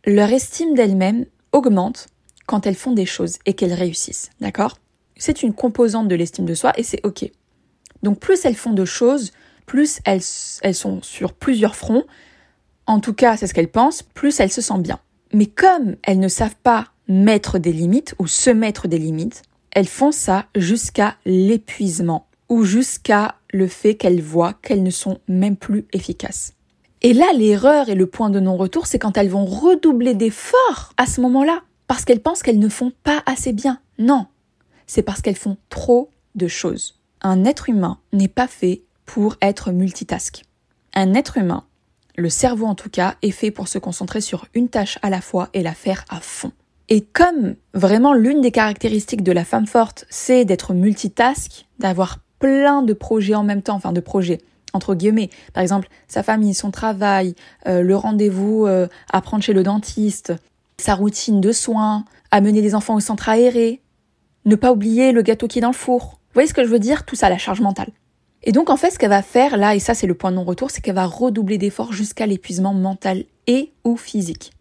leur 0.07 0.31
estime 0.31 0.75
d'elles-mêmes 0.75 1.27
augmente 1.53 2.09
quand 2.47 2.67
elles 2.67 2.75
font 2.75 2.93
des 2.93 3.07
choses 3.07 3.39
et 3.47 3.55
qu'elles 3.55 3.73
réussissent, 3.73 4.31
d'accord? 4.41 4.79
C'est 5.17 5.43
une 5.43 5.55
composante 5.55 6.09
de 6.09 6.15
l'estime 6.15 6.47
de 6.47 6.55
soi 6.55 6.73
et 6.77 6.83
c'est 6.83 7.05
ok. 7.05 7.31
Donc 8.03 8.19
plus 8.19 8.45
elles 8.45 8.57
font 8.57 8.73
de 8.73 8.85
choses, 8.85 9.33
plus 9.67 10.01
elles, 10.05 10.23
elles 10.63 10.75
sont 10.75 11.03
sur 11.03 11.33
plusieurs 11.33 11.77
fronts, 11.77 12.05
en 12.87 13.01
tout 13.01 13.15
cas 13.15 13.37
c'est 13.37 13.47
ce 13.47 13.55
qu'elles 13.55 13.71
pensent, 13.71 14.03
plus 14.03 14.41
elles 14.41 14.51
se 14.51 14.63
sentent 14.63 14.83
bien. 14.83 14.99
Mais 15.33 15.47
comme 15.47 15.97
elles 16.03 16.19
ne 16.19 16.29
savent 16.29 16.57
pas 16.63 16.89
mettre 17.07 17.59
des 17.59 17.73
limites 17.73 18.15
ou 18.19 18.27
se 18.27 18.51
mettre 18.51 18.89
des 18.89 18.99
limites, 18.99 19.43
elles 19.73 19.89
font 19.89 20.13
ça 20.13 20.47
jusqu'à 20.55 21.17
l'épuisement 21.25 22.27
ou 22.49 22.65
jusqu'à 22.65 23.37
le 23.53 23.69
fait 23.69 23.95
qu'elles 23.95 24.23
voient 24.23 24.55
qu'elles 24.55 24.83
ne 24.83 24.91
sont 24.91 25.19
même 25.29 25.57
plus 25.57 25.87
efficaces. 25.93 26.55
Et 27.03 27.15
là, 27.15 27.27
l'erreur 27.35 27.89
et 27.89 27.95
le 27.95 28.07
point 28.07 28.31
de 28.31 28.41
non-retour, 28.41 28.87
c'est 28.87 28.99
quand 28.99 29.17
elles 29.17 29.31
vont 29.31 29.47
redoubler 29.47 30.15
d'efforts 30.15 30.93
à 30.97 31.07
ce 31.07 31.21
moment-là, 31.23 31.63
parce 31.87 32.05
qu'elles 32.05 32.21
pensent 32.21 32.43
qu'elles 32.43 32.59
ne 32.59 32.69
font 32.69 32.93
pas 33.03 33.23
assez 33.25 33.53
bien. 33.53 33.81
Non, 33.99 34.27
c'est 34.87 35.03
parce 35.03 35.23
qu'elles 35.23 35.37
font 35.37 35.57
trop 35.71 36.11
de 36.35 36.47
choses. 36.47 37.01
Un 37.23 37.45
être 37.45 37.69
humain 37.71 37.99
n'est 38.13 38.29
pas 38.29 38.49
fait 38.49 38.83
pour 39.07 39.37
être 39.41 39.73
multitask. 39.73 40.43
Un 40.95 41.15
être 41.15 41.39
humain, 41.39 41.65
le 42.17 42.29
cerveau 42.29 42.67
en 42.67 42.75
tout 42.75 42.91
cas, 42.91 43.15
est 43.23 43.31
fait 43.31 43.51
pour 43.51 43.69
se 43.69 43.79
concentrer 43.79 44.21
sur 44.21 44.47
une 44.55 44.69
tâche 44.69 44.99
à 45.03 45.11
la 45.11 45.21
fois 45.21 45.49
et 45.55 45.63
la 45.63 45.75
faire 45.75 46.05
à 46.11 46.21
fond. 46.21 46.53
Et 46.91 47.03
comme 47.03 47.55
vraiment 47.73 48.13
l'une 48.13 48.41
des 48.41 48.51
caractéristiques 48.51 49.23
de 49.23 49.33
la 49.33 49.45
femme 49.45 49.67
forte, 49.67 50.05
c'est 50.11 50.45
d'être 50.45 50.75
multitask, 50.75 51.67
d'avoir 51.79 52.19
plein 52.41 52.83
de 52.83 52.93
projets 52.93 53.37
en 53.37 53.45
même 53.45 53.63
temps, 53.63 53.77
enfin 53.77 53.93
de 53.93 54.01
projets 54.01 54.39
entre 54.73 54.95
guillemets. 54.95 55.31
Par 55.53 55.63
exemple, 55.63 55.89
sa 56.09 56.23
famille, 56.23 56.55
son 56.55 56.71
travail, 56.71 57.35
euh, 57.67 57.83
le 57.83 57.97
rendez-vous 57.97 58.67
euh, 58.67 58.89
à 59.13 59.21
prendre 59.21 59.43
chez 59.43 59.53
le 59.53 59.63
dentiste, 59.63 60.33
sa 60.79 60.95
routine 60.95 61.41
de 61.41 61.53
soins, 61.53 62.05
amener 62.31 62.61
les 62.61 62.75
enfants 62.75 62.95
au 62.95 63.01
centre 63.01 63.29
aéré, 63.29 63.81
ne 64.45 64.55
pas 64.55 64.73
oublier 64.73 65.13
le 65.13 65.23
gâteau 65.23 65.49
qui 65.49 65.59
est 65.59 65.63
dans 65.63 65.69
le 65.69 65.75
four. 65.75 66.21
Vous 66.29 66.35
voyez 66.35 66.49
ce 66.49 66.55
que 66.55 66.65
je 66.65 66.69
veux 66.69 66.79
dire? 66.79 67.05
Tout 67.05 67.17
ça, 67.17 67.29
la 67.29 67.39
charge 67.39 67.61
mentale. 67.61 67.91
Et 68.43 68.53
donc 68.53 68.71
en 68.71 68.77
fait, 68.77 68.91
ce 68.91 68.99
qu'elle 68.99 69.11
va 69.11 69.23
faire 69.23 69.57
là, 69.57 69.75
et 69.75 69.81
ça 69.81 69.95
c'est 69.95 70.07
le 70.07 70.15
point 70.15 70.31
de 70.31 70.37
non-retour, 70.37 70.71
c'est 70.71 70.81
qu'elle 70.81 70.95
va 70.95 71.07
redoubler 71.07 71.59
d'efforts 71.59 71.93
jusqu'à 71.93 72.27
l'épuisement 72.27 72.73
mental 72.73 73.25
et 73.47 73.73
ou 73.85 73.97
physique. 73.97 74.53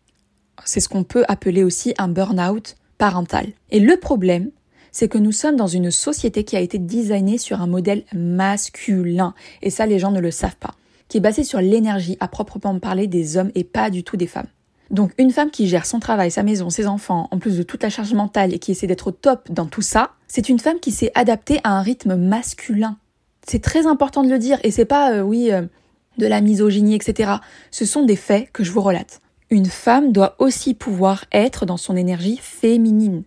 C'est 0.65 0.79
ce 0.79 0.89
qu'on 0.89 1.03
peut 1.03 1.25
appeler 1.27 1.63
aussi 1.63 1.93
un 1.97 2.07
burn-out 2.07 2.75
parental. 2.97 3.47
Et 3.71 3.79
le 3.79 3.97
problème, 3.97 4.51
c'est 4.91 5.07
que 5.07 5.17
nous 5.17 5.31
sommes 5.31 5.55
dans 5.55 5.67
une 5.67 5.91
société 5.91 6.43
qui 6.43 6.55
a 6.55 6.59
été 6.59 6.77
designée 6.77 7.37
sur 7.37 7.61
un 7.61 7.67
modèle 7.67 8.03
masculin, 8.13 9.33
et 9.61 9.69
ça 9.69 9.85
les 9.85 9.99
gens 9.99 10.11
ne 10.11 10.19
le 10.19 10.31
savent 10.31 10.57
pas, 10.57 10.75
qui 11.07 11.17
est 11.17 11.21
basé 11.21 11.43
sur 11.43 11.61
l'énergie 11.61 12.17
à 12.19 12.27
proprement 12.27 12.77
parler 12.79 13.07
des 13.07 13.37
hommes 13.37 13.51
et 13.55 13.63
pas 13.63 13.89
du 13.89 14.03
tout 14.03 14.17
des 14.17 14.27
femmes. 14.27 14.47
Donc 14.91 15.11
une 15.19 15.31
femme 15.31 15.51
qui 15.51 15.67
gère 15.67 15.85
son 15.85 15.99
travail, 15.99 16.31
sa 16.31 16.43
maison, 16.43 16.69
ses 16.69 16.87
enfants, 16.87 17.27
en 17.31 17.37
plus 17.37 17.57
de 17.57 17.63
toute 17.63 17.83
la 17.83 17.89
charge 17.89 18.13
mentale 18.13 18.53
et 18.53 18.59
qui 18.59 18.71
essaie 18.71 18.87
d'être 18.87 19.07
au 19.07 19.11
top 19.11 19.51
dans 19.51 19.67
tout 19.67 19.83
ça, 19.83 20.11
c'est 20.27 20.49
une 20.49 20.59
femme 20.59 20.79
qui 20.79 20.91
s'est 20.91 21.11
adaptée 21.13 21.59
à 21.63 21.77
un 21.77 21.81
rythme 21.81 22.15
masculin. 22.15 22.97
C'est 23.47 23.61
très 23.61 23.85
important 23.85 24.23
de 24.23 24.29
le 24.29 24.39
dire 24.39 24.59
et 24.63 24.71
c'est 24.71 24.85
pas 24.85 25.13
euh, 25.13 25.21
oui 25.21 25.51
euh, 25.51 25.61
de 26.17 26.25
la 26.25 26.41
misogynie 26.41 26.95
etc. 26.95 27.33
Ce 27.69 27.85
sont 27.85 28.03
des 28.03 28.15
faits 28.15 28.51
que 28.51 28.63
je 28.63 28.71
vous 28.71 28.81
relate. 28.81 29.21
Une 29.51 29.65
femme 29.65 30.11
doit 30.11 30.35
aussi 30.39 30.73
pouvoir 30.73 31.25
être 31.31 31.65
dans 31.65 31.77
son 31.77 31.95
énergie 31.95 32.39
féminine 32.41 33.23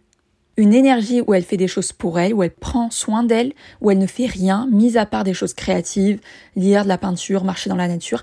une 0.57 0.75
énergie 0.75 1.21
où 1.21 1.35
elle 1.35 1.45
fait 1.45 1.57
des 1.57 1.69
choses 1.69 1.93
pour 1.93 2.19
elle, 2.19 2.35
où 2.35 2.43
elle 2.43 2.51
prend 2.51 2.91
soin 2.91 3.23
d'elle, 3.23 3.53
où 3.81 3.91
elle 3.91 3.99
ne 3.99 4.07
fait 4.07 4.27
rien, 4.27 4.69
mis 4.71 4.99
à 4.99 5.07
part 5.07 5.25
des 5.25 5.35
choses 5.35 5.55
créatives, 5.55 6.21
lire 6.57 6.85
de 6.85 6.89
la 6.89 6.99
peinture, 6.99 7.45
marcher 7.45 7.71
dans 7.71 7.77
la 7.77 7.89
nature. 7.89 8.23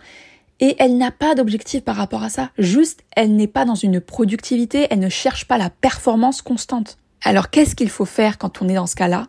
Et 0.59 0.75
elle 0.79 0.97
n'a 0.97 1.11
pas 1.11 1.35
d'objectif 1.35 1.83
par 1.83 1.95
rapport 1.95 2.23
à 2.23 2.29
ça. 2.29 2.51
Juste, 2.57 3.03
elle 3.15 3.35
n'est 3.35 3.47
pas 3.47 3.65
dans 3.65 3.75
une 3.75 4.01
productivité, 4.01 4.87
elle 4.89 4.99
ne 4.99 5.09
cherche 5.09 5.47
pas 5.47 5.57
la 5.57 5.69
performance 5.69 6.41
constante. 6.41 6.97
Alors 7.23 7.49
qu'est-ce 7.49 7.75
qu'il 7.75 7.89
faut 7.89 8.05
faire 8.05 8.37
quand 8.37 8.61
on 8.61 8.69
est 8.69 8.75
dans 8.75 8.87
ce 8.87 8.95
cas-là? 8.95 9.27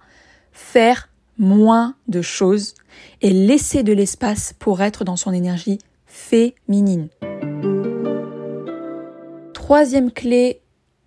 Faire 0.53 1.09
moins 1.39 1.95
de 2.09 2.21
choses 2.21 2.75
et 3.23 3.31
laisser 3.31 3.83
de 3.83 3.93
l'espace 3.93 4.55
pour 4.59 4.83
être 4.83 5.05
dans 5.05 5.17
son 5.17 5.33
énergie 5.33 5.79
féminine. 6.07 7.09
Troisième 9.71 10.11
clé 10.11 10.63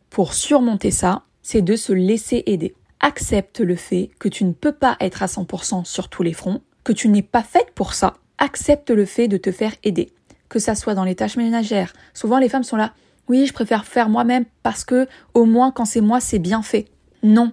pour 0.09 0.33
surmonter 0.33 0.89
ça, 0.89 1.23
c'est 1.41 1.61
de 1.61 1.75
se 1.75 1.91
laisser 1.91 2.43
aider. 2.45 2.75
Accepte 3.01 3.59
le 3.59 3.75
fait 3.75 4.09
que 4.19 4.29
tu 4.29 4.45
ne 4.45 4.53
peux 4.53 4.71
pas 4.71 4.95
être 5.01 5.21
à 5.21 5.25
100% 5.25 5.83
sur 5.83 6.07
tous 6.07 6.23
les 6.23 6.31
fronts, 6.31 6.61
que 6.85 6.93
tu 6.93 7.09
n'es 7.09 7.23
pas 7.23 7.43
faite 7.43 7.71
pour 7.75 7.93
ça. 7.93 8.13
Accepte 8.37 8.89
le 8.89 9.03
fait 9.03 9.27
de 9.27 9.35
te 9.35 9.51
faire 9.51 9.73
aider. 9.83 10.13
Que 10.47 10.59
ça 10.59 10.75
soit 10.75 10.95
dans 10.95 11.03
les 11.03 11.15
tâches 11.15 11.35
ménagères. 11.35 11.91
Souvent 12.13 12.39
les 12.39 12.47
femmes 12.47 12.63
sont 12.63 12.77
là, 12.77 12.93
oui, 13.27 13.45
je 13.45 13.51
préfère 13.51 13.83
faire 13.83 14.07
moi-même 14.07 14.45
parce 14.63 14.85
que 14.85 15.09
au 15.33 15.43
moins 15.43 15.71
quand 15.71 15.83
c'est 15.83 15.99
moi, 15.99 16.21
c'est 16.21 16.39
bien 16.39 16.61
fait. 16.61 16.85
Non. 17.21 17.51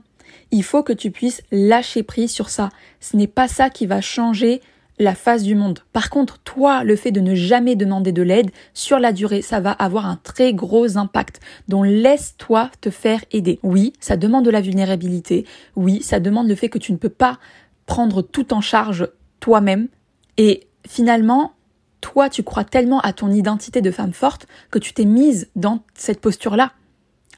Il 0.53 0.63
faut 0.63 0.85
que 0.85 0.93
tu 0.93 1.11
puisses 1.11 1.43
lâcher 1.51 2.05
prise 2.05 2.31
sur 2.31 2.51
ça. 2.51 2.69
Ce 3.01 3.17
n'est 3.17 3.27
pas 3.27 3.49
ça 3.49 3.69
qui 3.69 3.87
va 3.87 4.01
changer 4.01 4.63
la 5.01 5.15
face 5.15 5.43
du 5.43 5.55
monde. 5.55 5.81
Par 5.95 6.11
contre, 6.11 6.39
toi, 6.41 6.85
le 6.85 6.95
fait 6.95 7.11
de 7.11 7.21
ne 7.21 7.35
jamais 7.35 7.75
demander 7.75 8.13
de 8.13 8.23
l'aide, 8.23 8.51
sur 8.75 8.99
la 8.99 9.13
durée, 9.13 9.41
ça 9.41 9.59
va 9.59 9.73
avoir 9.73 10.07
un 10.07 10.21
très 10.23 10.53
gros 10.53 10.99
impact. 10.99 11.41
Donc 11.69 11.87
laisse-toi 11.87 12.71
te 12.83 12.91
faire 12.91 13.25
aider. 13.33 13.59
Oui, 13.63 13.95
ça 13.99 14.19
demande 14.19 14.45
de 14.45 14.51
la 14.51 14.61
vulnérabilité. 14.61 15.47
Oui, 15.75 16.03
ça 16.03 16.21
demande 16.21 16.49
le 16.49 16.55
fait 16.55 16.69
que 16.69 16.79
tu 16.79 16.93
ne 16.93 16.99
peux 16.99 17.09
pas 17.09 17.39
prendre 17.87 18.21
tout 18.21 18.53
en 18.53 18.61
charge 18.61 19.09
toi-même. 19.41 19.89
Et 20.37 20.69
finalement, 20.87 21.55
toi, 22.03 22.29
tu 22.29 22.43
crois 22.43 22.65
tellement 22.65 23.01
à 23.01 23.15
ton 23.15 23.31
identité 23.31 23.81
de 23.81 23.91
femme 23.91 24.13
forte 24.13 24.47
que 24.71 24.79
tu 24.79 24.93
t'es 24.93 25.07
mise 25.07 25.49
dans 25.57 25.83
cette 25.95 26.21
posture-là. 26.21 26.73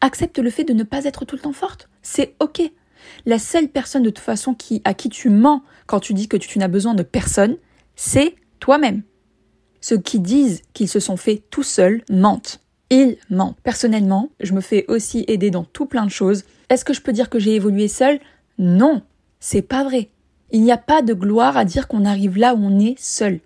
Accepte 0.01 0.41
le 0.41 0.51
fait 0.51 0.65
de 0.65 0.73
ne 0.73 0.83
pas 0.83 1.05
être 1.05 1.25
tout 1.25 1.37
le 1.37 1.43
temps 1.43 1.53
forte. 1.53 1.89
C'est 2.03 2.35
ok. 2.41 2.61
La 3.27 3.39
seule 3.39 3.69
personne 3.69 4.03
de 4.03 4.11
toute 4.11 4.25
façon 4.25 4.55
qui, 4.55 4.83
à 4.85 4.95
qui 4.95 5.09
tu 5.09 5.31
mens 5.31 5.63
quand 5.87 6.01
tu 6.01 6.15
dis 6.15 6.29
que 6.29 6.37
tu 6.37 6.59
n'as 6.59 6.69
besoin 6.69 6.95
de 6.95 7.03
personne, 7.03 7.57
c'est 7.97 8.35
toi-même. 8.61 9.03
Ceux 9.81 9.99
qui 9.99 10.21
disent 10.21 10.63
qu'ils 10.73 10.89
se 10.89 11.01
sont 11.01 11.17
faits 11.17 11.43
tout 11.51 11.63
seuls 11.63 12.03
mentent. 12.11 12.61
Ils 12.91 13.17
mentent. 13.31 13.59
Personnellement, 13.63 14.31
je 14.41 14.53
me 14.53 14.61
fais 14.61 14.85
aussi 14.89 15.25
aider 15.29 15.51
dans 15.51 15.65
tout 15.65 15.87
plein 15.87 16.05
de 16.05 16.11
choses. 16.11 16.45
Est-ce 16.69 16.85
que 16.85 16.95
je 16.95 17.01
peux 17.01 17.13
dire 17.13 17.31
que 17.31 17.39
j'ai 17.39 17.55
évolué 17.55 17.89
seul 17.89 18.21
Non, 18.59 19.03
c'est 19.41 19.63
pas 19.63 19.83
vrai. 19.83 20.11
Il 20.53 20.63
n'y 20.63 20.73
a 20.73 20.79
pas 20.79 21.03
de 21.03 21.15
gloire 21.15 21.57
à 21.57 21.65
dire 21.65 21.89
qu'on 21.89 22.05
arrive 22.05 22.39
là 22.39 22.55
où 22.55 22.59
on 22.59 22.79
est 22.79 22.99
seul. 22.99 23.41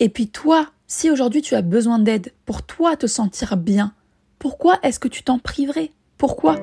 Et 0.00 0.08
puis 0.08 0.28
toi, 0.28 0.70
si 0.86 1.10
aujourd'hui 1.10 1.42
tu 1.42 1.54
as 1.54 1.62
besoin 1.62 1.98
d'aide 1.98 2.32
pour 2.44 2.62
toi 2.62 2.96
te 2.96 3.06
sentir 3.06 3.56
bien, 3.56 3.92
pourquoi 4.38 4.78
est-ce 4.82 4.98
que 4.98 5.08
tu 5.08 5.22
t'en 5.22 5.38
priverais? 5.38 5.90
Pourquoi? 6.18 6.56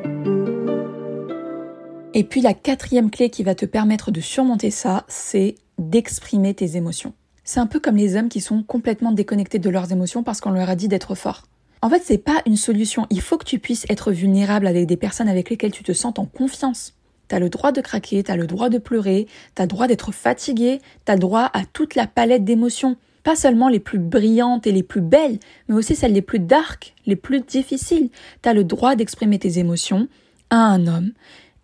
Et 2.14 2.24
puis 2.24 2.42
la 2.42 2.54
quatrième 2.54 3.10
clé 3.10 3.30
qui 3.30 3.44
va 3.44 3.56
te 3.56 3.66
permettre 3.66 4.12
de 4.12 4.22
surmonter 4.22 4.72
ça, 4.72 5.04
c'est 5.08 5.56
d'exprimer 5.78 6.54
tes 6.54 6.78
émotions. 6.78 7.14
C'est 7.44 7.60
un 7.60 7.68
peu 7.68 7.80
comme 7.80 7.98
les 7.98 8.16
hommes 8.16 8.30
qui 8.30 8.40
sont 8.40 8.64
complètement 8.64 9.12
déconnectés 9.12 9.60
de 9.60 9.70
leurs 9.70 9.92
émotions 9.92 10.24
parce 10.24 10.40
qu'on 10.40 10.52
leur 10.52 10.70
a 10.70 10.76
dit 10.76 10.88
d'être 10.88 11.16
forts. 11.16 11.44
En 11.82 11.90
fait, 11.90 12.02
c'est 12.06 12.18
pas 12.18 12.42
une 12.46 12.56
solution. 12.56 13.08
Il 13.10 13.20
faut 13.20 13.38
que 13.38 13.46
tu 13.46 13.60
puisses 13.60 13.86
être 13.90 14.12
vulnérable 14.12 14.68
avec 14.68 14.86
des 14.88 14.96
personnes 14.96 15.28
avec 15.28 15.50
lesquelles 15.50 15.72
tu 15.72 15.84
te 15.84 15.92
sens 15.92 16.14
en 16.18 16.26
confiance. 16.26 16.94
T'as 17.28 17.40
le 17.40 17.50
droit 17.50 17.72
de 17.72 17.82
craquer, 17.82 18.24
t'as 18.24 18.36
le 18.36 18.48
droit 18.48 18.70
de 18.70 18.78
pleurer, 18.78 19.28
t'as 19.56 19.64
le 19.64 19.70
droit 19.70 19.88
d'être 19.88 20.12
fatigué, 20.12 20.80
t'as 21.04 21.16
le 21.16 21.20
droit 21.20 21.50
à 21.54 21.66
toute 21.66 21.96
la 21.96 22.08
palette 22.08 22.46
d'émotions. 22.46 22.96
Pas 23.24 23.36
seulement 23.36 23.70
les 23.70 23.80
plus 23.80 24.00
brillantes 24.00 24.68
et 24.68 24.72
les 24.72 24.84
plus 24.84 25.02
belles, 25.02 25.40
mais 25.68 25.76
aussi 25.76 25.96
celles 25.96 26.14
les 26.14 26.22
plus 26.22 26.40
dark, 26.40 26.94
les 27.06 27.16
plus 27.16 27.42
difficiles. 27.42 28.10
T'as 28.42 28.54
le 28.54 28.64
droit 28.64 28.96
d'exprimer 28.96 29.40
tes 29.40 29.60
émotions 29.60 30.08
à 30.50 30.58
un 30.58 30.88
homme 30.88 31.12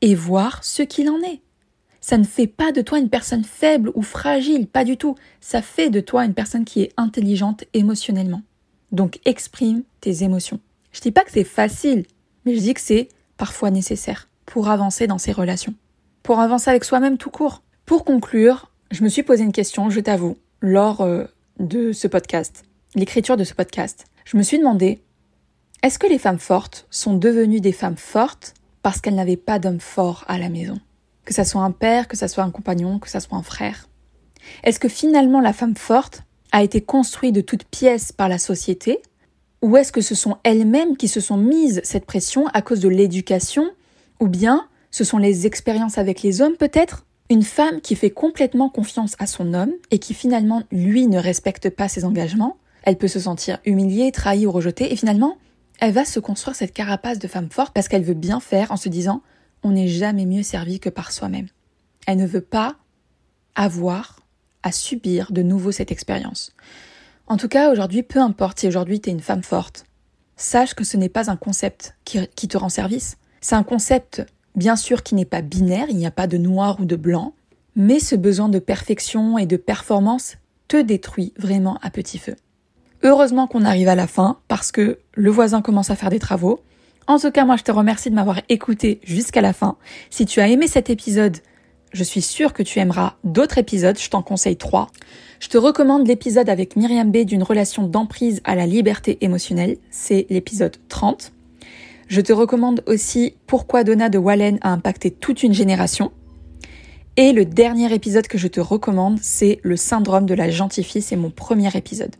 et 0.01 0.15
voir 0.15 0.63
ce 0.63 0.83
qu'il 0.83 1.09
en 1.09 1.19
est. 1.21 1.41
Ça 2.01 2.17
ne 2.17 2.23
fait 2.23 2.47
pas 2.47 2.71
de 2.71 2.81
toi 2.81 2.97
une 2.99 3.09
personne 3.09 3.43
faible 3.43 3.91
ou 3.93 4.01
fragile, 4.01 4.67
pas 4.67 4.85
du 4.85 4.97
tout. 4.97 5.15
Ça 5.41 5.61
fait 5.61 5.89
de 5.89 5.99
toi 5.99 6.25
une 6.25 6.33
personne 6.33 6.65
qui 6.65 6.81
est 6.81 6.93
intelligente 6.97 7.65
émotionnellement. 7.73 8.41
Donc 8.91 9.19
exprime 9.25 9.83
tes 10.01 10.23
émotions. 10.23 10.59
Je 10.91 11.01
dis 11.01 11.11
pas 11.11 11.23
que 11.23 11.31
c'est 11.31 11.43
facile, 11.43 12.05
mais 12.45 12.55
je 12.55 12.61
dis 12.61 12.73
que 12.73 12.81
c'est 12.81 13.09
parfois 13.37 13.69
nécessaire 13.69 14.27
pour 14.45 14.69
avancer 14.69 15.07
dans 15.07 15.17
ces 15.17 15.31
relations. 15.31 15.75
Pour 16.23 16.39
avancer 16.39 16.69
avec 16.69 16.83
soi-même 16.83 17.17
tout 17.17 17.29
court. 17.29 17.61
Pour 17.85 18.05
conclure, 18.05 18.71
je 18.91 19.03
me 19.03 19.09
suis 19.09 19.23
posé 19.23 19.43
une 19.43 19.51
question, 19.51 19.89
je 19.89 19.99
t'avoue, 19.99 20.37
lors 20.61 21.01
euh, 21.01 21.25
de 21.59 21.91
ce 21.91 22.07
podcast, 22.07 22.63
l'écriture 22.95 23.37
de 23.37 23.43
ce 23.43 23.53
podcast. 23.53 24.05
Je 24.25 24.37
me 24.37 24.43
suis 24.43 24.57
demandé, 24.57 25.01
est-ce 25.83 25.99
que 25.99 26.07
les 26.07 26.17
femmes 26.17 26.39
fortes 26.39 26.87
sont 26.89 27.15
devenues 27.15 27.61
des 27.61 27.71
femmes 27.71 27.97
fortes 27.97 28.53
parce 28.81 29.01
qu'elle 29.01 29.15
n'avait 29.15 29.37
pas 29.37 29.59
d'homme 29.59 29.79
fort 29.79 30.25
à 30.27 30.37
la 30.37 30.49
maison. 30.49 30.79
Que 31.25 31.33
ça 31.33 31.43
soit 31.43 31.61
un 31.61 31.71
père, 31.71 32.07
que 32.07 32.17
ça 32.17 32.27
soit 32.27 32.43
un 32.43 32.51
compagnon, 32.51 32.99
que 32.99 33.09
ça 33.09 33.19
soit 33.19 33.37
un 33.37 33.43
frère. 33.43 33.87
Est-ce 34.63 34.79
que 34.79 34.89
finalement 34.89 35.41
la 35.41 35.53
femme 35.53 35.75
forte 35.75 36.23
a 36.51 36.63
été 36.63 36.81
construite 36.81 37.35
de 37.35 37.41
toutes 37.41 37.65
pièces 37.65 38.11
par 38.11 38.29
la 38.29 38.37
société? 38.37 38.99
Ou 39.61 39.77
est-ce 39.77 39.91
que 39.91 40.01
ce 40.01 40.15
sont 40.15 40.37
elles-mêmes 40.43 40.97
qui 40.97 41.07
se 41.07 41.19
sont 41.19 41.37
mises 41.37 41.81
cette 41.83 42.05
pression 42.05 42.47
à 42.47 42.61
cause 42.61 42.79
de 42.79 42.89
l'éducation? 42.89 43.69
Ou 44.19 44.27
bien 44.27 44.67
ce 44.91 45.03
sont 45.03 45.17
les 45.17 45.45
expériences 45.45 45.97
avec 45.97 46.23
les 46.23 46.41
hommes 46.41 46.55
peut-être? 46.57 47.05
Une 47.29 47.43
femme 47.43 47.81
qui 47.81 47.95
fait 47.95 48.09
complètement 48.09 48.69
confiance 48.69 49.15
à 49.19 49.27
son 49.27 49.53
homme 49.53 49.73
et 49.91 49.99
qui 49.99 50.15
finalement 50.15 50.63
lui 50.71 51.05
ne 51.05 51.19
respecte 51.19 51.69
pas 51.69 51.87
ses 51.87 52.05
engagements, 52.05 52.57
elle 52.83 52.97
peut 52.97 53.07
se 53.07 53.19
sentir 53.19 53.59
humiliée, 53.65 54.11
trahie 54.11 54.47
ou 54.47 54.51
rejetée 54.51 54.91
et 54.91 54.95
finalement 54.95 55.37
elle 55.79 55.93
va 55.93 56.05
se 56.05 56.19
construire 56.19 56.55
cette 56.55 56.73
carapace 56.73 57.19
de 57.19 57.27
femme 57.27 57.49
forte 57.49 57.73
parce 57.73 57.87
qu'elle 57.87 58.03
veut 58.03 58.13
bien 58.13 58.39
faire 58.39 58.71
en 58.71 58.77
se 58.77 58.89
disant 58.89 59.21
on 59.63 59.71
n'est 59.71 59.87
jamais 59.87 60.25
mieux 60.25 60.43
servi 60.43 60.79
que 60.79 60.89
par 60.89 61.11
soi-même. 61.11 61.47
Elle 62.07 62.17
ne 62.17 62.27
veut 62.27 62.41
pas 62.41 62.75
avoir 63.55 64.19
à 64.63 64.71
subir 64.71 65.31
de 65.31 65.41
nouveau 65.41 65.71
cette 65.71 65.91
expérience. 65.91 66.53
En 67.27 67.37
tout 67.37 67.47
cas, 67.47 67.71
aujourd'hui, 67.71 68.03
peu 68.03 68.19
importe 68.19 68.59
si 68.59 68.67
aujourd'hui 68.67 68.99
tu 68.99 69.09
es 69.09 69.13
une 69.13 69.19
femme 69.19 69.43
forte, 69.43 69.85
sache 70.35 70.73
que 70.73 70.83
ce 70.83 70.97
n'est 70.97 71.09
pas 71.09 71.29
un 71.29 71.35
concept 71.35 71.95
qui, 72.05 72.25
qui 72.35 72.47
te 72.47 72.57
rend 72.57 72.69
service. 72.69 73.17
C'est 73.41 73.55
un 73.55 73.63
concept, 73.63 74.25
bien 74.55 74.75
sûr, 74.75 75.03
qui 75.03 75.15
n'est 75.15 75.25
pas 75.25 75.41
binaire, 75.41 75.87
il 75.89 75.97
n'y 75.97 76.07
a 76.07 76.11
pas 76.11 76.27
de 76.27 76.37
noir 76.37 76.79
ou 76.79 76.85
de 76.85 76.95
blanc, 76.95 77.33
mais 77.75 77.99
ce 77.99 78.15
besoin 78.15 78.49
de 78.49 78.59
perfection 78.59 79.37
et 79.37 79.45
de 79.45 79.57
performance 79.57 80.37
te 80.67 80.77
détruit 80.77 81.33
vraiment 81.37 81.77
à 81.81 81.89
petit 81.89 82.17
feu. 82.17 82.35
Heureusement 83.03 83.47
qu'on 83.47 83.63
arrive 83.63 83.87
à 83.87 83.95
la 83.95 84.07
fin 84.07 84.39
parce 84.47 84.71
que 84.71 84.99
le 85.13 85.31
voisin 85.31 85.61
commence 85.61 85.89
à 85.89 85.95
faire 85.95 86.09
des 86.09 86.19
travaux. 86.19 86.59
En 87.07 87.17
tout 87.17 87.31
cas, 87.31 87.45
moi, 87.45 87.55
je 87.55 87.63
te 87.63 87.71
remercie 87.71 88.09
de 88.09 88.15
m'avoir 88.15 88.41
écouté 88.49 88.99
jusqu'à 89.03 89.41
la 89.41 89.53
fin. 89.53 89.77
Si 90.09 90.25
tu 90.25 90.41
as 90.41 90.49
aimé 90.49 90.67
cet 90.67 90.89
épisode, 90.89 91.37
je 91.91 92.03
suis 92.03 92.21
sûre 92.21 92.53
que 92.53 92.61
tu 92.61 92.79
aimeras 92.79 93.15
d'autres 93.23 93.57
épisodes. 93.57 93.97
Je 93.97 94.09
t'en 94.09 94.21
conseille 94.21 94.57
trois. 94.57 94.87
Je 95.39 95.47
te 95.47 95.57
recommande 95.57 96.07
l'épisode 96.07 96.49
avec 96.49 96.75
Myriam 96.75 97.09
B 97.09 97.19
d'une 97.19 97.41
relation 97.41 97.87
d'emprise 97.87 98.41
à 98.43 98.53
la 98.53 98.65
liberté 98.65 99.17
émotionnelle. 99.21 99.77
C'est 99.89 100.27
l'épisode 100.29 100.75
30. 100.89 101.31
Je 102.07 102.21
te 102.21 102.33
recommande 102.33 102.83
aussi 102.85 103.35
Pourquoi 103.47 103.83
Donna 103.83 104.09
de 104.09 104.17
Wallen 104.17 104.59
a 104.61 104.71
impacté 104.71 105.09
toute 105.09 105.41
une 105.41 105.53
génération. 105.53 106.11
Et 107.17 107.33
le 107.33 107.45
dernier 107.45 107.93
épisode 107.93 108.27
que 108.27 108.37
je 108.37 108.47
te 108.47 108.59
recommande, 108.59 109.19
c'est 109.21 109.59
le 109.63 109.77
syndrome 109.77 110.25
de 110.25 110.33
la 110.33 110.49
gentille 110.49 110.83
fille, 110.83 111.01
c'est 111.01 111.15
mon 111.15 111.31
premier 111.31 111.75
épisode. 111.75 112.15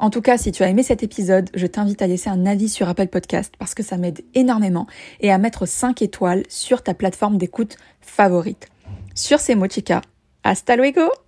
En 0.00 0.10
tout 0.10 0.20
cas, 0.22 0.38
si 0.38 0.52
tu 0.52 0.62
as 0.62 0.68
aimé 0.68 0.82
cet 0.82 1.02
épisode, 1.02 1.50
je 1.54 1.66
t'invite 1.66 2.02
à 2.02 2.06
laisser 2.06 2.30
un 2.30 2.46
avis 2.46 2.68
sur 2.68 2.88
Apple 2.88 3.08
Podcast 3.08 3.54
parce 3.58 3.74
que 3.74 3.82
ça 3.82 3.96
m'aide 3.96 4.20
énormément 4.34 4.86
et 5.20 5.32
à 5.32 5.38
mettre 5.38 5.66
5 5.66 6.02
étoiles 6.02 6.44
sur 6.48 6.82
ta 6.82 6.94
plateforme 6.94 7.36
d'écoute 7.36 7.76
favorite. 8.00 8.68
Sur 9.14 9.40
ces 9.40 9.56
mots, 9.56 9.68
chica, 9.68 10.00
hasta 10.44 10.76
luego 10.76 11.10